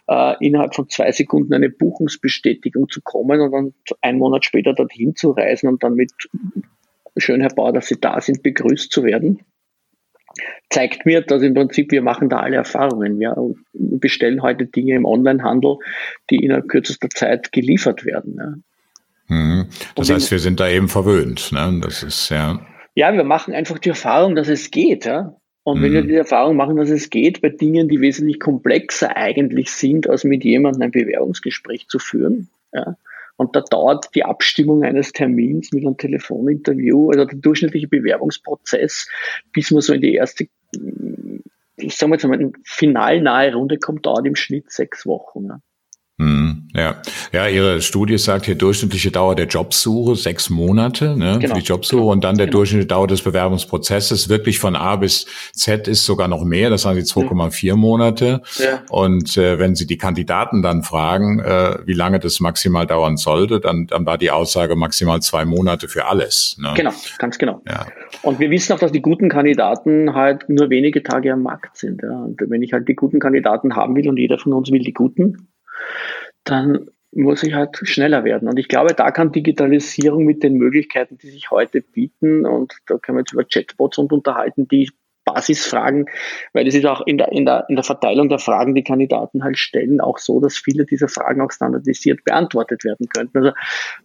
äh, 0.08 0.36
innerhalb 0.46 0.76
von 0.76 0.90
zwei 0.90 1.12
Sekunden 1.12 1.54
eine 1.54 1.70
Buchungsbestätigung 1.70 2.90
zu 2.90 3.02
kommen 3.02 3.42
und 3.42 3.52
dann 3.52 3.74
ein 4.02 4.18
Monat 4.24 4.46
später 4.46 4.74
dorthin 4.74 5.16
zu 5.16 5.32
reisen 5.32 5.68
und 5.68 5.84
dann 5.84 5.96
mit 5.96 6.12
schön 7.18 7.48
Bauer, 7.56 7.74
dass 7.74 7.88
Sie 7.88 8.00
da 8.00 8.20
sind, 8.22 8.44
begrüßt 8.44 8.92
zu 8.92 9.04
werden, 9.04 9.40
zeigt 10.70 11.06
mir, 11.06 11.22
dass 11.22 11.42
im 11.42 11.54
Prinzip 11.54 11.92
wir 11.92 12.02
machen 12.02 12.30
da 12.30 12.40
alle 12.40 12.56
Erfahrungen. 12.56 13.20
Wir 13.20 13.36
bestellen 13.74 14.42
heute 14.42 14.66
Dinge 14.66 14.96
im 14.96 15.06
Onlinehandel, 15.06 15.78
die 16.30 16.38
innerhalb 16.38 16.70
kürzester 16.70 17.10
Zeit 17.10 17.52
geliefert 17.52 18.06
werden. 18.06 18.36
Ja. 18.38 19.36
Mhm. 19.36 19.68
Das 19.96 20.10
heißt, 20.10 20.32
wir 20.32 20.40
sind 20.40 20.60
da 20.60 20.68
eben 20.68 20.90
verwöhnt. 20.90 21.52
Ne? 21.52 21.80
Das 21.82 22.04
ist 22.04 22.30
ja. 22.30 22.66
Ja, 22.96 23.14
wir 23.14 23.24
machen 23.24 23.54
einfach 23.54 23.80
die 23.80 23.90
Erfahrung, 23.90 24.36
dass 24.36 24.48
es 24.48 24.72
geht. 24.72 25.06
Ja? 25.06 25.36
Und 25.64 25.80
mhm. 25.80 25.84
wenn 25.84 25.94
wir 25.94 26.04
mhm. 26.04 26.08
die 26.08 26.16
Erfahrung 26.16 26.56
machen, 26.56 26.76
dass 26.76 26.90
es 26.90 27.10
geht 27.10 27.42
bei 27.42 27.50
Dingen, 27.50 27.88
die 27.88 28.02
wesentlich 28.02 28.40
komplexer 28.40 29.16
eigentlich 29.16 29.72
sind, 29.72 30.10
als 30.10 30.24
mit 30.24 30.44
jemandem 30.44 30.84
ein 30.84 30.92
Bewerbungsgespräch 30.92 31.88
zu 31.88 32.00
führen, 32.00 32.50
ja, 32.74 32.98
und 33.38 33.56
da 33.56 33.62
dauert 33.62 34.14
die 34.16 34.24
Abstimmung 34.24 34.84
eines 34.84 35.12
Termins 35.12 35.72
mit 35.72 35.86
einem 35.86 35.98
Telefoninterview, 35.98 37.10
also 37.10 37.26
der 37.26 37.38
durchschnittliche 37.38 37.88
Bewerbungsprozess, 37.88 39.08
bis 39.52 39.72
man 39.72 39.82
so 39.82 39.94
in 39.94 40.02
die 40.02 40.14
erste, 40.14 40.48
ich 41.78 41.96
sag 41.96 42.10
mal 42.10 42.20
mal, 42.24 42.52
finalnahe 42.64 43.54
Runde 43.54 43.78
kommt, 43.78 44.06
dauert 44.06 44.26
im 44.28 44.36
Schnitt 44.36 44.72
sechs 44.72 45.06
Wochen. 45.06 45.46
Ja. 45.46 45.60
Hm, 46.24 46.70
ja. 46.74 46.96
ja, 47.34 47.48
Ihre 47.50 47.82
Studie 47.82 48.18
sagt 48.18 48.46
hier 48.46 48.56
durchschnittliche 48.56 49.12
Dauer 49.12 49.36
der 49.36 49.48
Jobsuche 49.48 50.16
sechs 50.16 50.50
Monate 50.50 51.18
ne, 51.18 51.38
genau, 51.38 51.54
für 51.54 51.62
die 51.62 51.68
Jobsuche 51.68 52.00
genau, 52.00 52.12
und 52.14 52.24
dann 52.24 52.38
der 52.38 52.46
genau. 52.46 52.60
durchschnittliche 52.60 52.88
Dauer 52.88 53.08
des 53.08 53.22
Bewerbungsprozesses 53.24 54.30
wirklich 54.30 54.58
von 54.60 54.78
A 54.78 54.96
bis 54.96 55.26
Z 55.52 55.90
ist 55.90 56.06
sogar 56.06 56.30
noch 56.30 56.46
mehr, 56.46 56.70
das 56.70 56.84
sagen 56.84 57.02
Sie 57.02 57.12
2,4 57.12 57.66
ja. 57.66 57.76
Monate. 57.76 58.42
Ja. 58.58 58.84
Und 58.90 59.36
äh, 59.36 59.60
wenn 59.60 59.76
Sie 59.76 59.86
die 59.86 59.98
Kandidaten 59.98 60.62
dann 60.62 60.84
fragen, 60.84 61.40
äh, 61.40 61.80
wie 61.86 61.94
lange 61.94 62.20
das 62.20 62.40
maximal 62.40 62.88
dauern 62.88 63.18
sollte, 63.18 63.60
dann, 63.60 63.88
dann 63.88 64.06
war 64.06 64.18
die 64.18 64.32
Aussage 64.32 64.78
maximal 64.78 65.22
zwei 65.22 65.44
Monate 65.44 65.90
für 65.90 66.06
alles. 66.06 66.56
Ne? 66.58 66.74
Genau, 66.78 66.92
ganz 67.18 67.38
genau. 67.38 67.62
Ja. 67.68 67.86
Und 68.22 68.40
wir 68.40 68.50
wissen 68.50 68.72
auch, 68.72 68.80
dass 68.80 68.94
die 68.94 69.02
guten 69.02 69.28
Kandidaten 69.28 70.14
halt 70.14 70.48
nur 70.48 70.70
wenige 70.70 71.04
Tage 71.04 71.34
am 71.34 71.42
Markt 71.42 71.76
sind. 71.76 72.02
Ja. 72.02 72.24
Und 72.24 72.40
wenn 72.48 72.62
ich 72.62 72.72
halt 72.72 72.88
die 72.88 72.96
guten 72.96 73.20
Kandidaten 73.20 73.76
haben 73.76 73.96
will 73.98 74.08
und 74.08 74.18
jeder 74.18 74.38
von 74.38 74.54
uns 74.54 74.72
will 74.72 74.84
die 74.84 74.94
guten, 74.94 75.50
dann 76.44 76.90
muss 77.12 77.44
ich 77.44 77.54
halt 77.54 77.78
schneller 77.84 78.24
werden. 78.24 78.48
Und 78.50 78.58
ich 78.58 78.68
glaube, 78.68 78.94
da 78.94 79.12
kann 79.12 79.32
Digitalisierung 79.32 80.26
mit 80.26 80.44
den 80.44 80.56
Möglichkeiten, 80.56 81.18
die 81.18 81.30
sich 81.30 81.52
heute 81.52 81.82
bieten, 81.82 82.46
und 82.46 82.74
da 82.88 82.98
können 82.98 83.18
wir 83.18 83.22
jetzt 83.22 83.34
über 83.34 83.44
Chatbots 83.44 83.98
und 83.98 84.12
unterhalten, 84.12 84.68
die 84.68 84.90
Basisfragen, 85.26 86.06
weil 86.54 86.68
es 86.68 86.76
ist 86.76 86.86
auch 86.86 87.06
in 87.06 87.18
der, 87.18 87.32
in, 87.32 87.46
der, 87.46 87.66
in 87.70 87.76
der 87.76 87.84
Verteilung 87.84 88.30
der 88.30 88.40
Fragen, 88.40 88.76
die 88.76 88.84
Kandidaten 88.84 89.44
halt 89.44 89.58
stellen, 89.58 90.02
auch 90.02 90.18
so, 90.18 90.40
dass 90.40 90.58
viele 90.58 90.86
dieser 90.86 91.08
Fragen 91.08 91.42
auch 91.42 91.52
standardisiert 91.52 92.24
beantwortet 92.24 92.84
werden 92.84 93.08
könnten. 93.08 93.38
Also 93.38 93.50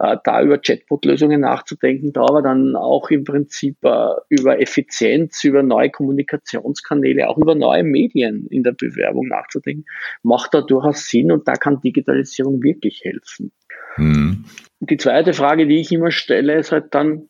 äh, 0.01 0.17
da 0.25 0.43
über 0.43 0.59
Chatbot-Lösungen 0.59 1.41
nachzudenken, 1.41 2.13
da 2.13 2.23
aber 2.23 2.43
dann 2.43 2.77
auch 2.77 3.11
im 3.11 3.25
Prinzip 3.25 3.77
äh, 3.83 4.09
über 4.29 4.61
Effizienz, 4.61 5.43
über 5.45 5.63
neue 5.63 5.91
Kommunikationskanäle, 5.91 7.29
auch 7.29 7.39
über 7.39 7.55
neue 7.55 7.85
Medien 7.85 8.47
in 8.51 8.63
der 8.63 8.73
Bewerbung 8.73 9.29
nachzudenken, 9.29 9.85
macht 10.23 10.55
da 10.55 10.61
durchaus 10.61 11.07
Sinn 11.09 11.33
und 11.33 11.49
da 11.49 11.55
kann 11.55 11.81
Digitalisierung 11.81 12.63
wirklich 12.63 13.01
helfen. 13.05 13.53
Mhm. 13.97 14.45
Die 14.81 14.97
zweite 14.97 15.33
Frage, 15.33 15.67
die 15.67 15.81
ich 15.81 15.93
immer 15.93 16.11
stelle, 16.11 16.57
ist 16.57 16.73
halt 16.73 16.95
dann, 16.95 17.29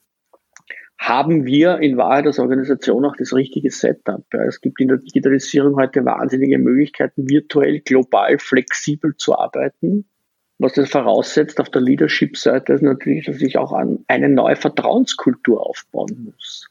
haben 0.98 1.46
wir 1.46 1.78
in 1.78 1.96
Wahrheit 1.96 2.26
als 2.26 2.38
Organisation 2.38 3.04
auch 3.04 3.16
das 3.16 3.32
richtige 3.32 3.70
Setup. 3.70 4.24
Ja, 4.32 4.44
es 4.44 4.60
gibt 4.60 4.80
in 4.80 4.88
der 4.88 4.98
Digitalisierung 4.98 5.76
heute 5.76 6.04
wahnsinnige 6.04 6.58
Möglichkeiten, 6.58 7.30
virtuell, 7.30 7.80
global, 7.80 8.38
flexibel 8.38 9.16
zu 9.16 9.38
arbeiten. 9.38 10.04
Was 10.58 10.72
das 10.72 10.90
voraussetzt 10.90 11.60
auf 11.60 11.70
der 11.70 11.82
Leadership-Seite 11.82 12.72
ist 12.72 12.82
natürlich, 12.82 13.26
dass 13.26 13.40
ich 13.40 13.56
auch 13.58 13.72
an 13.72 14.00
eine 14.08 14.28
neue 14.28 14.56
Vertrauenskultur 14.56 15.64
aufbauen 15.64 16.32
muss. 16.32 16.68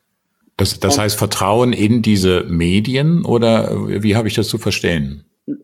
Das, 0.57 0.79
das 0.79 0.99
heißt 0.99 1.17
Vertrauen 1.17 1.71
in 1.71 2.01
diese 2.01 2.43
Medien 2.49 3.23
oder 3.23 3.71
wie 4.03 4.15
habe 4.17 4.27
ich 4.27 4.33
das 4.33 4.49
zu 4.49 4.57
verstehen? 4.57 5.23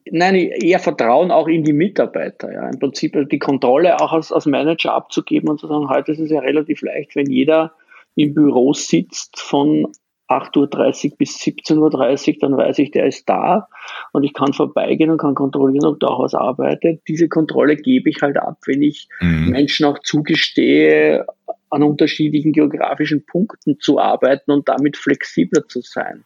Nein, 0.10 0.36
eher 0.36 0.80
Vertrauen 0.80 1.32
auch 1.32 1.50
in 1.50 1.66
die 1.66 1.74
Mitarbeiter. 1.74 2.54
Ja. 2.54 2.70
Im 2.70 2.80
Prinzip 2.80 3.18
die 3.30 3.40
Kontrolle 3.40 4.00
auch 4.00 4.14
als, 4.14 4.32
als 4.32 4.46
Manager 4.46 4.94
abzugeben 4.94 5.50
und 5.50 5.60
zu 5.60 5.68
sagen, 5.68 5.90
heute 5.90 6.14
ist 6.14 6.20
es 6.20 6.30
ja 6.30 6.40
relativ 6.40 6.82
leicht, 6.82 7.16
wenn 7.16 7.30
jeder 7.30 7.74
im 8.16 8.34
Büro 8.34 8.74
sitzt 8.74 9.40
von 9.40 9.88
8.30 10.30 11.12
Uhr 11.12 11.18
bis 11.18 11.38
17.30 11.38 12.28
Uhr, 12.28 12.36
dann 12.40 12.58
weiß 12.58 12.80
ich, 12.80 12.92
der 12.92 13.06
ist 13.06 13.28
da 13.28 13.68
und 14.14 14.24
ich 14.24 14.34
kann 14.34 14.54
vorbeigehen 14.54 15.10
und 15.10 15.18
kann 15.18 15.36
kontrollieren, 15.36 15.86
ob 15.86 16.00
der 16.00 16.10
auch 16.10 16.24
was 16.24 16.34
arbeitet. 16.34 17.02
Diese 17.08 17.28
Kontrolle 17.28 17.76
gebe 17.76 18.10
ich 18.10 18.22
halt 18.22 18.38
ab, 18.38 18.58
wenn 18.66 18.82
ich 18.82 19.08
mhm. 19.20 19.50
Menschen 19.50 19.86
auch 19.86 20.00
zugestehe, 20.00 21.26
an 21.70 21.84
unterschiedlichen 21.84 22.54
geografischen 22.54 23.26
Punkten 23.26 23.80
zu 23.80 24.00
arbeiten 24.00 24.52
und 24.52 24.70
damit 24.70 24.96
flexibler 24.96 25.68
zu 25.68 25.82
sein. 25.82 26.24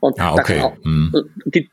Und 0.00 0.20
ah, 0.20 0.34
okay. 0.34 0.60
Auch, 0.60 0.76
mhm. 0.84 1.12
die, 1.46 1.70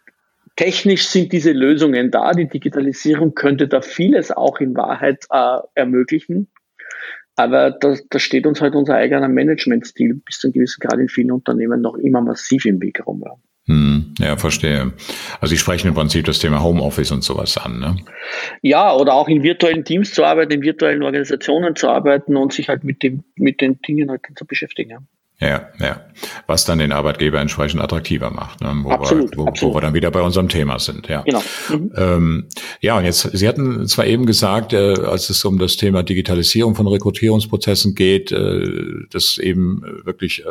technisch 0.55 1.07
sind 1.07 1.31
diese 1.31 1.51
Lösungen 1.51 2.11
da. 2.11 2.31
Die 2.31 2.47
Digitalisierung 2.47 3.35
könnte 3.35 3.67
da 3.67 3.81
vieles 3.81 4.31
auch 4.31 4.59
in 4.59 4.75
Wahrheit 4.75 5.25
äh, 5.29 5.59
ermöglichen. 5.75 6.47
Aber 7.37 7.71
da, 7.71 7.95
da 8.09 8.19
steht 8.19 8.47
uns 8.47 8.61
halt 8.61 8.73
unser 8.75 8.95
eigener 8.95 9.29
Managementstil 9.29 10.15
bis 10.25 10.39
zu 10.39 10.47
einem 10.47 10.53
gewissen 10.53 10.81
Grad 10.81 10.99
in 10.99 11.07
vielen 11.07 11.31
Unternehmen 11.31 11.81
noch 11.81 11.95
immer 11.95 12.19
massiv 12.19 12.65
im 12.65 12.81
Weg 12.81 13.05
rum. 13.05 13.23
Hm, 13.67 14.15
ja, 14.19 14.37
verstehe. 14.37 14.93
Also 15.39 15.51
Sie 15.51 15.57
sprechen 15.57 15.89
im 15.89 15.93
Prinzip 15.93 16.25
das 16.25 16.39
Thema 16.39 16.63
Homeoffice 16.63 17.11
und 17.11 17.23
sowas 17.23 17.57
an, 17.57 17.79
ne? 17.79 17.97
Ja, 18.61 18.95
oder 18.95 19.13
auch 19.13 19.27
in 19.27 19.43
virtuellen 19.43 19.85
Teams 19.85 20.13
zu 20.13 20.23
arbeiten, 20.23 20.53
in 20.53 20.61
virtuellen 20.63 21.03
Organisationen 21.03 21.75
zu 21.75 21.89
arbeiten 21.89 22.37
und 22.37 22.53
sich 22.53 22.69
halt 22.69 22.83
mit 22.83 23.03
dem, 23.03 23.23
mit 23.35 23.61
den 23.61 23.81
Dingen 23.81 24.09
halt 24.09 24.21
zu 24.35 24.45
beschäftigen. 24.45 25.07
Ja. 25.39 25.69
Ja. 25.79 26.01
Was 26.47 26.65
dann 26.65 26.79
den 26.79 26.91
Arbeitgeber 26.91 27.39
entsprechend 27.39 27.79
attraktiver 27.79 28.31
macht, 28.31 28.61
ne? 28.61 28.73
wo, 28.81 28.89
absolut, 28.89 29.31
wir, 29.31 29.37
wo, 29.37 29.45
absolut. 29.45 29.73
wo 29.73 29.77
wir 29.77 29.81
dann 29.81 29.93
wieder 29.93 30.09
bei 30.09 30.21
unserem 30.21 30.49
Thema 30.49 30.79
sind. 30.79 31.07
Ja, 31.07 31.21
genau. 31.21 31.43
Mhm. 31.69 31.91
Ähm, 31.95 32.45
ja, 32.81 32.97
und 32.97 33.05
jetzt, 33.05 33.21
Sie 33.37 33.47
hatten 33.47 33.87
zwar 33.87 34.07
eben 34.07 34.25
gesagt, 34.25 34.73
äh, 34.73 34.95
als 34.95 35.29
es 35.29 35.45
um 35.45 35.59
das 35.59 35.77
Thema 35.77 36.01
Digitalisierung 36.01 36.73
von 36.73 36.87
Rekrutierungsprozessen 36.87 37.93
geht, 37.93 38.31
äh, 38.31 38.67
dass 39.11 39.37
eben 39.37 39.83
wirklich 40.03 40.43
äh, 40.43 40.49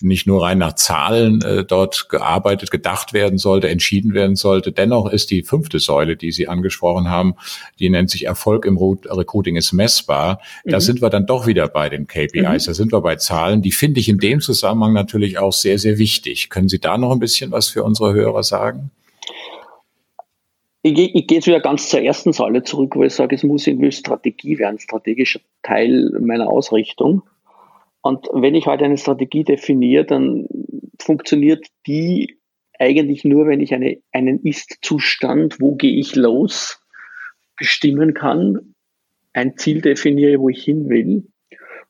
nicht 0.00 0.26
nur 0.26 0.42
rein 0.42 0.58
nach 0.58 0.74
Zahlen 0.74 1.40
äh, 1.42 1.64
dort 1.64 2.08
gearbeitet, 2.08 2.72
gedacht 2.72 3.12
werden 3.12 3.38
sollte, 3.38 3.68
entschieden 3.68 4.12
werden 4.12 4.34
sollte. 4.34 4.72
Dennoch 4.72 5.08
ist 5.08 5.30
die 5.30 5.44
fünfte 5.44 5.78
Säule, 5.78 6.16
die 6.16 6.32
Sie 6.32 6.48
angesprochen 6.48 7.08
haben, 7.08 7.34
die 7.78 7.90
nennt 7.90 8.10
sich 8.10 8.26
Erfolg 8.26 8.64
im 8.64 8.76
Recruiting 8.76 9.54
ist 9.54 9.72
messbar. 9.72 10.40
Da 10.64 10.78
mhm. 10.78 10.80
sind 10.80 11.00
wir 11.00 11.10
dann 11.10 11.26
doch 11.26 11.46
wieder 11.46 11.68
bei 11.68 11.88
den 11.88 12.08
KPIs, 12.08 12.66
mhm. 12.66 12.70
da 12.70 12.74
sind 12.74 12.92
wir 12.92 13.00
bei 13.00 13.14
Zahlen, 13.14 13.62
die 13.62 13.70
finde 13.70 14.00
ich 14.00 14.08
in 14.08 14.15
dem 14.18 14.40
Zusammenhang 14.40 14.92
natürlich 14.92 15.38
auch 15.38 15.52
sehr, 15.52 15.78
sehr 15.78 15.98
wichtig. 15.98 16.50
Können 16.50 16.68
Sie 16.68 16.78
da 16.78 16.98
noch 16.98 17.12
ein 17.12 17.18
bisschen 17.18 17.50
was 17.50 17.68
für 17.68 17.82
unsere 17.82 18.14
Hörer 18.14 18.42
sagen? 18.42 18.90
Ich, 20.82 20.96
ich 20.98 21.26
gehe 21.26 21.38
jetzt 21.38 21.48
wieder 21.48 21.60
ganz 21.60 21.88
zur 21.88 22.00
ersten 22.00 22.32
Säule 22.32 22.62
zurück, 22.62 22.94
wo 22.94 23.02
ich 23.02 23.12
sage, 23.12 23.34
es 23.34 23.42
muss 23.42 23.66
irgendwie 23.66 23.90
Strategie 23.90 24.58
werden, 24.58 24.78
strategischer 24.78 25.40
Teil 25.62 26.10
meiner 26.20 26.48
Ausrichtung. 26.48 27.22
Und 28.02 28.28
wenn 28.32 28.54
ich 28.54 28.66
heute 28.66 28.84
eine 28.84 28.96
Strategie 28.96 29.42
definiere, 29.42 30.04
dann 30.04 30.46
funktioniert 31.00 31.66
die 31.88 32.38
eigentlich 32.78 33.24
nur, 33.24 33.48
wenn 33.48 33.60
ich 33.60 33.74
eine, 33.74 33.98
einen 34.12 34.44
Ist-Zustand, 34.44 35.60
wo 35.60 35.74
gehe 35.74 35.98
ich 35.98 36.14
los, 36.14 36.80
bestimmen 37.56 38.14
kann, 38.14 38.74
ein 39.32 39.56
Ziel 39.56 39.80
definiere, 39.80 40.38
wo 40.38 40.48
ich 40.50 40.62
hin 40.62 40.88
will 40.88 41.26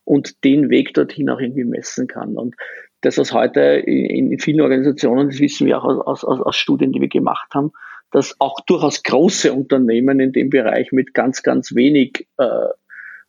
und 0.06 0.44
den 0.44 0.70
Weg 0.70 0.94
dorthin 0.94 1.28
auch 1.28 1.40
irgendwie 1.40 1.64
messen 1.64 2.06
kann. 2.06 2.36
Und 2.36 2.54
das, 3.02 3.18
was 3.18 3.32
heute 3.32 3.60
in, 3.60 4.32
in 4.32 4.38
vielen 4.38 4.62
Organisationen, 4.62 5.28
das 5.28 5.40
wissen 5.40 5.66
wir 5.66 5.78
auch 5.78 5.84
aus, 5.84 6.24
aus, 6.24 6.40
aus 6.40 6.56
Studien, 6.56 6.92
die 6.92 7.00
wir 7.00 7.08
gemacht 7.08 7.48
haben, 7.52 7.72
dass 8.12 8.40
auch 8.40 8.60
durchaus 8.60 9.02
große 9.02 9.52
Unternehmen 9.52 10.20
in 10.20 10.32
dem 10.32 10.48
Bereich 10.48 10.92
mit 10.92 11.12
ganz, 11.12 11.42
ganz 11.42 11.74
wenig 11.74 12.26
äh, 12.38 12.68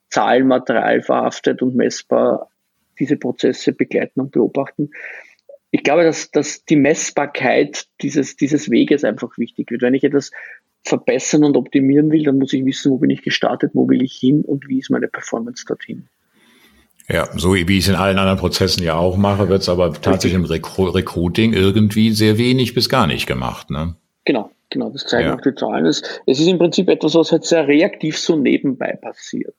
Zahlenmaterial 0.10 1.02
verhaftet 1.02 1.62
und 1.62 1.76
messbar 1.76 2.50
diese 3.00 3.18
Prozesse 3.18 3.74
begleiten 3.74 4.22
und 4.22 4.32
beobachten. 4.32 4.92
Ich 5.72 5.84
glaube, 5.84 6.04
dass, 6.04 6.32
dass 6.32 6.63
die 6.63 6.78
Messbarkeit 6.78 7.88
dieses, 8.02 8.38
dieses 8.38 8.70
Weges 8.70 9.04
einfach 9.04 9.38
wichtig 9.38 9.72
wird. 9.72 9.82
Wenn 9.82 9.96
ich 9.96 10.04
etwas 10.04 10.32
verbessern 10.84 11.44
und 11.44 11.58
optimieren 11.58 12.12
will, 12.12 12.24
dann 12.24 12.38
muss 12.38 12.54
ich 12.54 12.63
wissen, 12.63 12.92
wo 12.92 12.98
bin 12.98 13.10
ich 13.10 13.24
gestartet, 13.24 13.72
wo 13.74 13.90
will 13.90 14.02
ich 14.02 14.13
hin 14.13 14.44
und 14.44 14.68
wie 14.70 14.80
ist 14.80 14.90
meine 14.90 15.08
Performance 15.08 15.66
dorthin. 15.68 16.08
Ja, 17.10 17.30
so 17.38 17.56
wie 17.56 17.62
ich 17.62 17.86
es 17.86 17.88
in 17.88 17.96
allen 17.96 18.17
anderen 18.17 18.38
Prozessen 18.38 18.84
ja 18.84 18.96
auch 18.96 19.15
mache, 19.15 19.48
wird 19.48 19.62
es 19.62 19.70
aber 19.70 19.93
tatsächlich 19.93 20.34
im 20.34 20.43
Recru 20.43 20.89
Recruiting 20.89 21.54
irgendwie 21.54 22.12
sehr 22.12 22.38
wenig 22.38 22.74
bis 22.74 22.89
gar 22.89 23.08
nicht 23.08 23.28
gemacht. 23.28 23.70
Ne? 23.70 23.96
Genau, 24.26 24.52
genau, 24.70 24.89
das 24.89 25.06
zeigen 25.06 25.30
ja. 25.30 25.36
auch 25.36 25.41
die 25.41 25.56
Zahlen. 25.56 25.86
Es, 25.86 26.02
es 26.26 26.39
ist 26.39 26.48
im 26.48 26.58
Prinzip 26.58 26.89
etwas, 26.89 27.15
was 27.15 27.32
halt 27.32 27.46
sehr 27.46 27.65
reaktiv 27.65 28.17
so 28.17 28.36
nebenbei 28.36 28.91
passiert. 29.02 29.56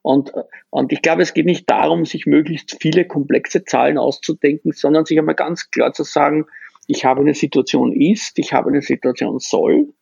Und, 0.00 0.32
und 0.70 0.90
ich 0.90 1.02
glaube, 1.02 1.20
es 1.20 1.34
geht 1.34 1.44
nicht 1.44 1.68
darum, 1.68 2.06
sich 2.06 2.24
möglichst 2.24 2.78
viele 2.80 3.04
komplexe 3.04 3.64
Zahlen 3.64 3.98
auszudenken, 3.98 4.72
sondern 4.72 5.04
sich 5.04 5.18
einmal 5.18 5.34
ganz 5.34 5.70
klar 5.70 5.92
zu 5.92 6.02
sagen, 6.02 6.46
ich 6.86 7.04
habe 7.04 7.20
eine 7.20 7.34
Situation 7.34 7.92
ist, 7.92 8.38
ich 8.38 8.54
habe 8.54 8.70
eine 8.70 8.80
Situation 8.80 9.38
soll, 9.38 9.92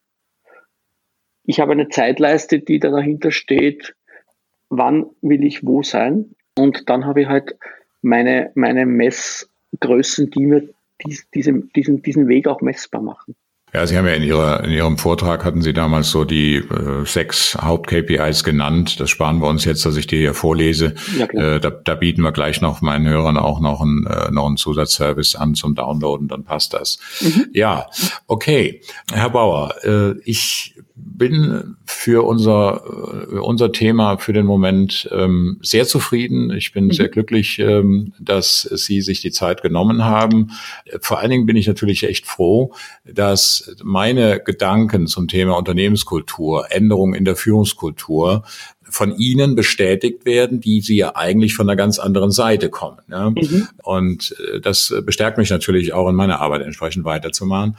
ich 1.43 1.59
habe 1.59 1.73
eine 1.73 1.89
Zeitleiste, 1.89 2.61
die 2.61 2.79
da 2.79 2.91
dahinter 2.91 3.33
steht, 3.33 3.97
wann 4.69 5.07
will 5.23 5.43
ich 5.43 5.67
wo 5.67 5.83
sein 5.83 6.37
und 6.57 6.89
dann 6.89 7.07
habe 7.07 7.23
ich 7.23 7.29
halt 7.29 7.57
meine, 8.03 8.51
meine 8.55 8.87
Messgrößen, 8.87 10.31
die 10.31 10.47
mir 10.47 10.69
dies, 11.05 11.29
diesen, 11.31 11.71
diesen, 11.75 12.03
diesen 12.03 12.29
Weg 12.29 12.47
auch 12.47 12.61
messbar 12.61 13.03
machen. 13.03 13.35
Ja, 13.75 13.85
Sie 13.89 13.99
haben 13.99 14.07
ja 14.07 14.15
in, 14.15 14.23
Ihrer, 14.23 14.63
in 14.63 14.71
Ihrem 14.71 14.99
Vortrag 14.99 15.45
hatten 15.45 15.61
Sie 15.61 15.73
damals 15.73 16.11
so 16.11 16.25
die 16.25 16.59
äh, 16.59 17.05
sechs 17.05 17.57
Haupt-KPIs 17.61 18.45
genannt. 18.45 19.01
Das 19.01 19.11
sparen 19.11 19.41
wir 19.41 19.49
uns 19.49 19.65
jetzt, 19.65 19.85
dass 19.85 19.97
ich 19.97 20.07
die 20.07 20.19
hier 20.19 20.33
vorlese. 20.33 20.95
Ja, 21.19 21.27
äh, 21.27 21.59
da, 21.59 21.71
da 21.71 21.97
bieten 21.97 22.23
wir 22.23 22.31
gleich 22.31 22.61
noch 22.61 22.83
meinen 22.83 23.09
Hörern 23.09 23.37
auch 23.37 23.59
noch 23.59 23.81
einen, 23.81 24.07
äh, 24.07 24.31
noch 24.31 24.47
einen 24.47 24.59
Zusatzservice 24.59 25.35
an 25.35 25.57
zum 25.57 25.75
Downloaden, 25.75 26.29
dann 26.29 26.45
passt 26.45 26.73
das. 26.73 27.01
Mhm. 27.21 27.47
Ja, 27.53 27.89
okay. 28.29 28.81
Herr 29.13 29.31
Bauer, 29.31 29.75
äh, 29.83 30.21
ich 30.25 30.77
bin 30.97 31.77
für 31.85 32.25
unser, 32.25 32.83
äh, 33.33 33.39
unser 33.39 33.73
Thema 33.73 34.17
für 34.19 34.33
den 34.33 34.47
Moment 34.47 35.09
ähm, 35.13 35.59
sehr 35.61 35.87
zufrieden. 35.87 36.53
Ich 36.53 36.73
bin 36.73 36.87
mhm. 36.87 36.93
sehr 36.93 37.09
glücklich, 37.09 37.59
ähm, 37.59 38.13
dass 38.21 38.63
Sie 38.63 39.01
sich 39.01 39.21
die 39.21 39.33
Zeit 39.33 39.63
genommen 39.63 40.05
haben. 40.05 40.53
Vor 41.01 41.19
allen 41.19 41.31
Dingen 41.31 41.47
bin 41.47 41.57
ich 41.57 41.67
natürlich 41.67 42.05
echt 42.05 42.27
froh, 42.27 42.73
dass 43.05 43.75
meine 43.83 44.41
Gedanken 44.41 45.09
zum 45.09 45.27
Thema 45.27 45.59
Unternehmenskultur, 45.59 46.71
Änderungen 46.71 47.15
in 47.15 47.25
der 47.25 47.37
Führungskultur 47.37 48.45
von 48.89 49.17
Ihnen 49.17 49.55
bestätigt 49.55 50.25
werden, 50.25 50.61
die 50.61 50.81
Sie 50.81 50.97
ja 50.97 51.17
eigentlich 51.17 51.55
von 51.55 51.69
einer 51.69 51.77
ganz 51.77 51.99
anderen 51.99 52.31
Seite 52.31 52.69
kommen. 52.71 52.99
Ne? 53.09 53.35
Mhm. 53.37 53.69
Und 53.83 54.37
äh, 54.53 54.61
das 54.61 54.95
bestärkt 55.05 55.39
mich 55.39 55.51
natürlich 55.51 55.93
auch 55.93 56.09
in 56.09 56.15
meiner 56.15 56.41
Arbeit 56.41 56.63
entsprechend 56.63 57.05
weiterzumachen. 57.05 57.77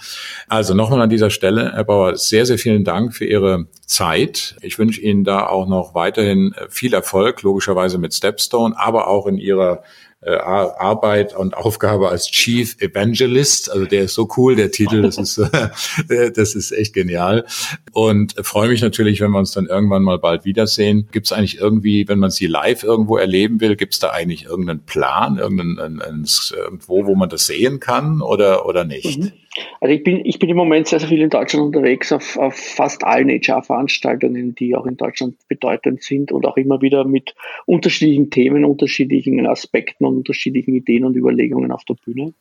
Also 0.48 0.74
nochmal 0.74 1.02
an 1.02 1.10
dieser 1.10 1.30
Stelle, 1.30 1.72
Herr 1.74 1.84
Bauer, 1.84 2.18
sehr, 2.18 2.46
sehr 2.46 2.58
vielen 2.58 2.84
Dank 2.84 3.14
für 3.14 3.26
Ihre 3.26 3.68
Zeit. 3.86 4.56
Ich 4.62 4.80
wünsche 4.80 5.02
Ihnen 5.02 5.24
da 5.24 5.48
auch 5.48 5.68
noch 5.68 5.96
weiterhin 5.96 6.54
viel 6.70 6.94
Erfolg, 6.94 7.42
logischerweise 7.44 7.98
mit 7.98 8.14
Stepstone, 8.14 8.76
aber 8.78 9.08
auch 9.08 9.28
in 9.28 9.38
Ihrer 9.38 9.84
äh, 10.26 10.36
Arbeit 10.38 11.36
und 11.36 11.56
Aufgabe 11.56 12.10
als 12.10 12.32
Chief 12.32 12.76
Evangelist. 12.82 13.72
Also 13.72 13.86
der 13.86 14.04
ist 14.04 14.16
so 14.16 14.28
cool, 14.38 14.56
der 14.56 14.72
Titel, 14.72 15.04
das 15.04 15.18
ist, 15.18 15.38
äh, 16.10 16.32
das 16.32 16.56
ist 16.56 16.72
echt 16.72 16.94
genial. 16.94 17.46
Und 17.94 18.34
freue 18.42 18.70
mich 18.70 18.82
natürlich, 18.82 19.22
wenn 19.22 19.32
wir 19.32 19.40
uns 19.40 19.52
dann 19.52 19.68
irgendwann 19.68 20.02
mal 20.02 20.18
bald 20.18 20.46
wiedersehen. 20.46 21.08
Gibt 21.12 21.28
es 21.28 21.32
eigentlich 21.32 21.60
irgendwie, 21.60 22.08
wenn 22.08 22.20
man 22.20 22.32
sie 22.32 22.48
live 22.48 22.84
irgendwo 22.84 23.18
erleben 23.18 23.62
will, 23.62 23.76
gibt 23.76 23.94
es 23.94 24.00
da 24.00 24.10
eigentlich 24.10 24.46
irgendeinen 24.46 24.84
Plan, 24.84 25.38
irgendeinen, 25.38 26.26
irgendwo, 26.56 27.06
wo 27.06 27.16
man 27.16 27.30
das 27.30 27.46
sehen 27.46 27.80
kann 27.80 28.22
oder, 28.22 28.66
oder 28.66 28.84
nicht? 28.84 29.20
Mhm. 29.20 29.32
Also 29.80 29.94
ich 29.94 30.04
bin, 30.04 30.26
ich 30.26 30.40
bin 30.40 30.50
im 30.50 30.58
Moment 30.58 30.88
sehr, 30.88 31.00
sehr 31.00 31.10
viel 31.10 31.22
in 31.22 31.30
Deutschland 31.30 31.66
unterwegs, 31.68 32.12
auf, 32.12 32.38
auf 32.38 32.56
fast 32.56 33.04
allen 33.04 33.30
HR-Veranstaltungen, 33.30 34.56
die 34.56 34.76
auch 34.76 34.86
in 34.86 34.98
Deutschland 34.98 35.36
bedeutend 35.48 36.04
sind 36.04 36.32
und 36.32 36.46
auch 36.46 36.58
immer 36.58 36.82
wieder 36.82 37.06
mit 37.06 37.36
unterschiedlichen 37.66 38.30
Themen, 38.30 38.66
unterschiedlichen 38.66 39.46
Aspekten 39.48 40.06
und 40.06 40.18
unterschiedlichen 40.18 40.76
Ideen 40.76 41.06
und 41.06 41.16
Überlegungen 41.16 41.72
auf 41.72 41.86
der 41.86 41.96
Bühne. 41.96 42.34